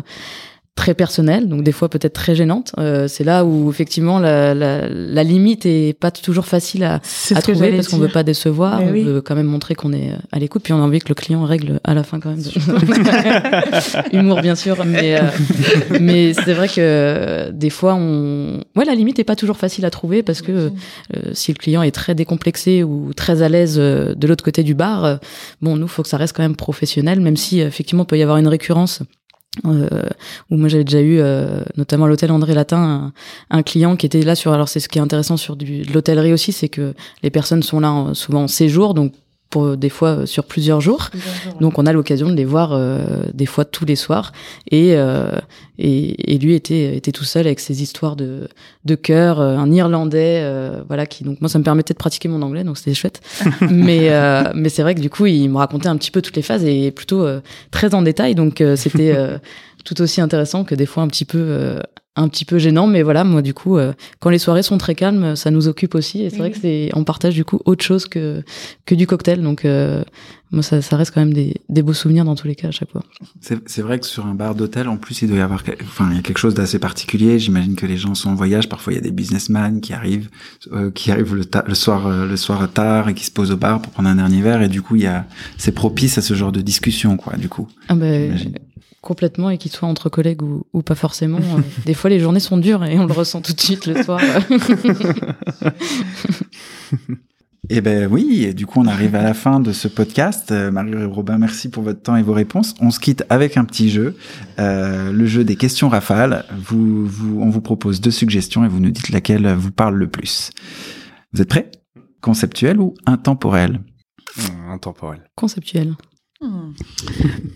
[0.78, 2.72] très personnelles, donc des fois peut-être très gênantes.
[2.78, 7.02] Euh, c'est là où effectivement la, la, la limite est pas toujours facile à,
[7.36, 9.04] à trouver parce qu'on veut pas décevoir, Mais on oui.
[9.04, 11.44] veut quand même montrer qu'on est à l'écoute, puis on a envie que le client
[11.44, 12.40] règle à la fin quand même.
[14.14, 15.24] Humour bien sûr, mais euh,
[16.00, 19.84] mais c'est vrai que euh, des fois on, ouais la limite est pas toujours facile
[19.86, 20.70] à trouver parce que euh,
[21.34, 24.76] si le client est très décomplexé ou très à l'aise euh, de l'autre côté du
[24.76, 25.18] bar, euh,
[25.62, 28.18] bon nous faut que ça reste quand même professionnel, même si euh, effectivement il peut
[28.18, 29.02] y avoir une récurrence.
[29.66, 29.88] Euh,
[30.52, 33.12] où moi j'avais déjà eu euh, notamment à l'hôtel André Latin
[33.50, 35.94] un, client qui était là sur alors c'est ce qui est intéressant sur du, de
[35.94, 36.94] l'hôtellerie aussi c'est que
[37.24, 39.14] les personnes sont là en- souvent en séjour donc
[39.50, 41.10] pour des fois euh, sur plusieurs jours.
[41.62, 44.32] Donc on a l'occasion de les voir euh, des fois tous les soirs.
[44.72, 45.32] Et euh,
[45.80, 48.48] et, et lui était était tout seul avec ses histoires de
[48.86, 52.28] de cœur euh, un irlandais euh, voilà qui donc moi ça me permettait de pratiquer
[52.28, 53.22] mon anglais donc c'était chouette.
[53.70, 56.36] Mais euh, mais c'est vrai que du coup il me racontait un petit peu toutes
[56.36, 57.42] les phases et plutôt euh,
[57.72, 58.36] très en détail.
[58.36, 59.38] Donc euh, c'était euh,
[59.86, 61.80] tout aussi intéressant que des fois un petit peu euh,
[62.18, 64.96] un petit peu gênant mais voilà moi du coup euh, quand les soirées sont très
[64.96, 67.84] calmes ça nous occupe aussi et c'est vrai que c'est on partage du coup autre
[67.86, 68.44] chose que
[68.86, 70.04] que du cocktail donc euh,
[70.52, 72.72] moi ça, ça reste quand même des, des beaux souvenirs dans tous les cas à
[72.72, 73.04] chaque fois
[73.42, 76.08] C'est c'est vrai que sur un bar d'hôtel, en plus, il doit y avoir, enfin,
[76.12, 77.38] il y a quelque chose d'assez particulier.
[77.38, 78.70] J'imagine que les gens sont en voyage.
[78.70, 80.30] Parfois, il y a des businessmen qui arrivent,
[80.72, 83.52] euh, qui arrivent le, ta- le soir, euh, le soir tard et qui se posent
[83.52, 84.62] au bar pour prendre un dernier verre.
[84.62, 85.26] Et du coup, il y a,
[85.58, 87.36] c'est propice à ce genre de discussion, quoi.
[87.36, 87.68] Du coup.
[87.90, 88.34] Ah ben,
[89.02, 91.38] complètement et qu'ils soient entre collègues ou, ou pas forcément.
[91.40, 94.04] euh, des fois, les journées sont dures et on le ressent tout de suite le
[94.04, 94.20] soir.
[97.70, 100.54] Eh ben oui, et du coup on arrive à la fin de ce podcast.
[100.54, 102.74] Euh, Marie et Robin, merci pour votre temps et vos réponses.
[102.80, 104.16] On se quitte avec un petit jeu,
[104.58, 106.46] euh, le jeu des questions rafales.
[106.58, 110.08] Vous, vous, on vous propose deux suggestions et vous nous dites laquelle vous parle le
[110.08, 110.52] plus.
[111.34, 111.70] Vous êtes prêts?
[112.22, 113.82] Conceptuel ou intemporel?
[114.70, 115.24] Intemporel.
[115.36, 115.96] Conceptuel.
[116.42, 116.74] Hmm.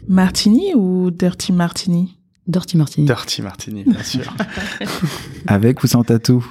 [0.08, 2.18] Martini ou Dirty Martini?
[2.48, 3.06] Dirty Martini.
[3.08, 4.34] Dirty Martini, bien sûr.
[5.48, 6.46] Avec ou sans tatou?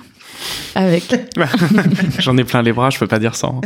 [0.74, 1.12] Avec.
[2.20, 3.60] J'en ai plein les bras, je peux pas dire sans.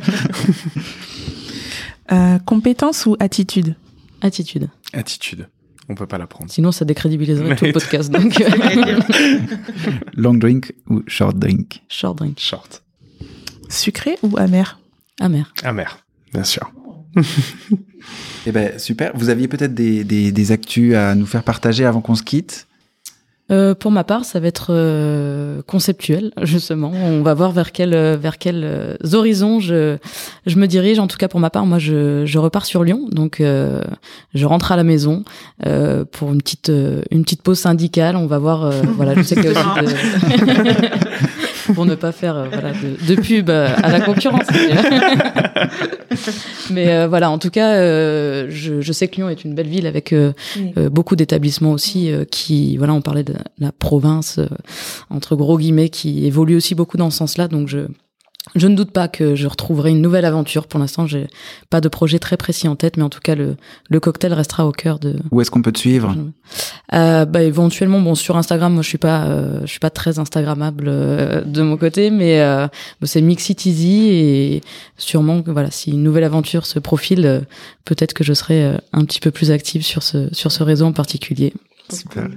[2.10, 3.76] Euh, compétence ou attitude?
[4.22, 4.68] Attitude.
[4.92, 5.48] Attitude.
[5.88, 6.50] On peut pas l'apprendre.
[6.50, 8.10] Sinon, ça décrédibiliserait tout le podcast.
[8.10, 8.42] Donc,
[10.14, 11.82] Long drink ou short drink?
[11.88, 12.38] Short drink.
[12.40, 12.82] Short.
[13.68, 14.80] Sucré ou amer?
[15.20, 15.52] Amer.
[15.62, 15.98] Amer,
[16.32, 16.70] bien sûr.
[18.46, 19.12] Eh ben super.
[19.14, 22.66] Vous aviez peut-être des, des, des actus à nous faire partager avant qu'on se quitte?
[23.52, 26.90] Euh, pour ma part, ça va être euh, conceptuel, justement.
[26.94, 29.98] On va voir vers quel, euh, vers quels euh, horizons je,
[30.46, 30.98] je me dirige.
[30.98, 33.82] En tout cas, pour ma part, moi, je, je repars sur Lyon, donc euh,
[34.34, 35.24] je rentre à la maison
[35.66, 38.16] euh, pour une petite, euh, une petite pause syndicale.
[38.16, 38.64] On va voir.
[38.64, 39.92] euh, voilà, je sais qu'il y a aussi
[40.40, 40.94] de...
[41.74, 44.46] pour ne pas faire euh, voilà, de, de pub euh, à la concurrence.
[46.70, 49.68] Mais euh, voilà, en tout cas, euh, je, je sais que Lyon est une belle
[49.68, 50.72] ville avec Oui.
[50.76, 54.46] euh, beaucoup d'établissements aussi euh, qui, voilà, on parlait de la province euh,
[55.10, 57.48] entre gros guillemets qui évolue aussi beaucoup dans ce sens-là.
[57.48, 57.78] Donc je
[58.54, 60.66] je ne doute pas que je retrouverai une nouvelle aventure.
[60.66, 61.26] Pour l'instant, j'ai
[61.70, 63.56] pas de projet très précis en tête, mais en tout cas, le,
[63.88, 65.16] le cocktail restera au cœur de.
[65.30, 66.14] Où est-ce qu'on peut te suivre?
[66.92, 70.18] Euh, bah, éventuellement, bon, sur Instagram, moi, je suis pas, euh, je suis pas très
[70.18, 72.66] Instagrammable euh, de mon côté, mais euh,
[73.00, 74.60] bon, c'est Mix It Easy et
[74.96, 77.40] sûrement que voilà, si une nouvelle aventure se profile, euh,
[77.84, 80.86] peut-être que je serai euh, un petit peu plus active sur ce sur ce réseau
[80.86, 81.52] en particulier.
[81.90, 82.28] Super.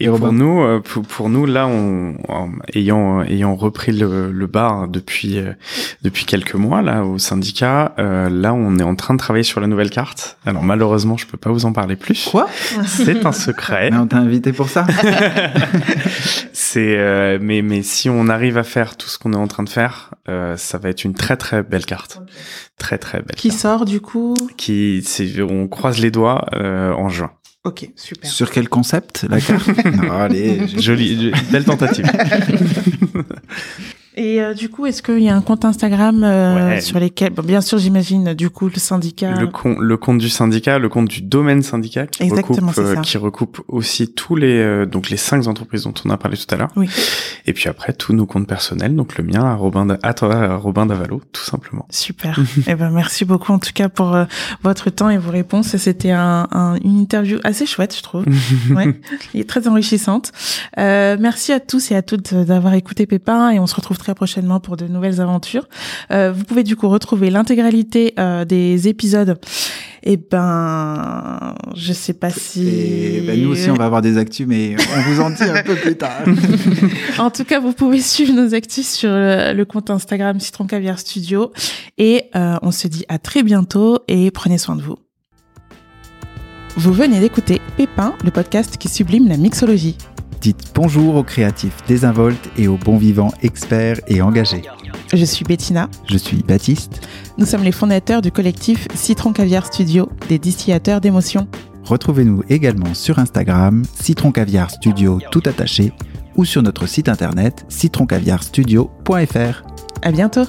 [0.00, 4.46] Et pour nous, euh, pour, pour nous là, on, en- ayant ayant repris le, le
[4.48, 5.52] bar depuis euh,
[6.02, 9.60] depuis quelques mois là au syndicat, euh, là on est en train de travailler sur
[9.60, 10.36] la nouvelle carte.
[10.46, 12.28] Alors malheureusement, je peux pas vous en parler plus.
[12.30, 12.48] Quoi?
[12.86, 13.90] C'est un secret.
[13.92, 14.84] Mais on t'a invité pour ça
[16.52, 19.62] C'est euh, mais mais si on arrive à faire tout ce qu'on est en train
[19.62, 22.20] de faire, euh, ça va être une très très belle carte,
[22.78, 23.36] très très belle.
[23.36, 24.34] Qui sort du coup?
[24.56, 27.30] Qui c'est on croise les doigts euh, en juin.
[27.64, 28.30] Ok, super.
[28.30, 29.70] Sur quel concept la carte?
[30.10, 32.04] Allez, Jolie, belle tentative.
[34.16, 36.80] Et euh, du coup, est-ce qu'il y a un compte Instagram euh, Ouais.
[36.80, 39.32] sur lesquels, bon, bien sûr, j'imagine, du coup, le syndicat.
[39.32, 43.00] Le, com- le compte du syndicat, le compte du domaine syndicat qui Exactement, recoupe, ça.
[43.00, 46.46] qui recoupe aussi tous les euh, donc les cinq entreprises dont on a parlé tout
[46.54, 46.70] à l'heure.
[46.76, 46.88] Oui.
[47.46, 51.20] Et puis après tous nos comptes personnels, donc le mien à Robin à Robin Davalo,
[51.32, 51.86] tout simplement.
[51.90, 52.38] Super.
[52.68, 54.24] eh ben, merci beaucoup en tout cas pour euh,
[54.62, 55.76] votre temps et vos réponses.
[55.76, 58.24] C'était un, un- une interview assez chouette, je trouve.
[58.74, 58.98] ouais.
[59.34, 60.30] Et très enrichissante.
[60.78, 64.14] Euh, merci à tous et à toutes d'avoir écouté Pépin et on se retrouve très
[64.14, 65.66] prochainement pour de nouvelles aventures.
[66.10, 69.38] Euh, vous pouvez du coup retrouver l'intégralité euh, des épisodes.
[70.02, 72.68] Et ben, je sais pas si.
[72.68, 75.62] Et ben, nous aussi, on va avoir des actus, mais on vous en dit un
[75.62, 76.22] peu plus tard.
[77.18, 80.98] en tout cas, vous pouvez suivre nos actus sur le, le compte Instagram Citron Caviar
[80.98, 81.50] Studio.
[81.96, 84.96] Et euh, on se dit à très bientôt et prenez soin de vous.
[86.76, 89.96] Vous venez d'écouter Pépin, le podcast qui sublime la mixologie.
[90.44, 94.60] Dites bonjour aux créatifs désinvoltes et aux bons vivants experts et engagés.
[95.14, 95.88] Je suis Bettina.
[96.06, 97.08] Je suis Baptiste.
[97.38, 101.48] Nous sommes les fondateurs du collectif Citron Caviar Studio, des distillateurs d'émotions.
[101.84, 105.94] Retrouvez-nous également sur Instagram, Citron Caviar Studio tout attaché,
[106.36, 109.62] ou sur notre site internet citroncaviarstudio.fr.
[110.02, 110.44] À bientôt.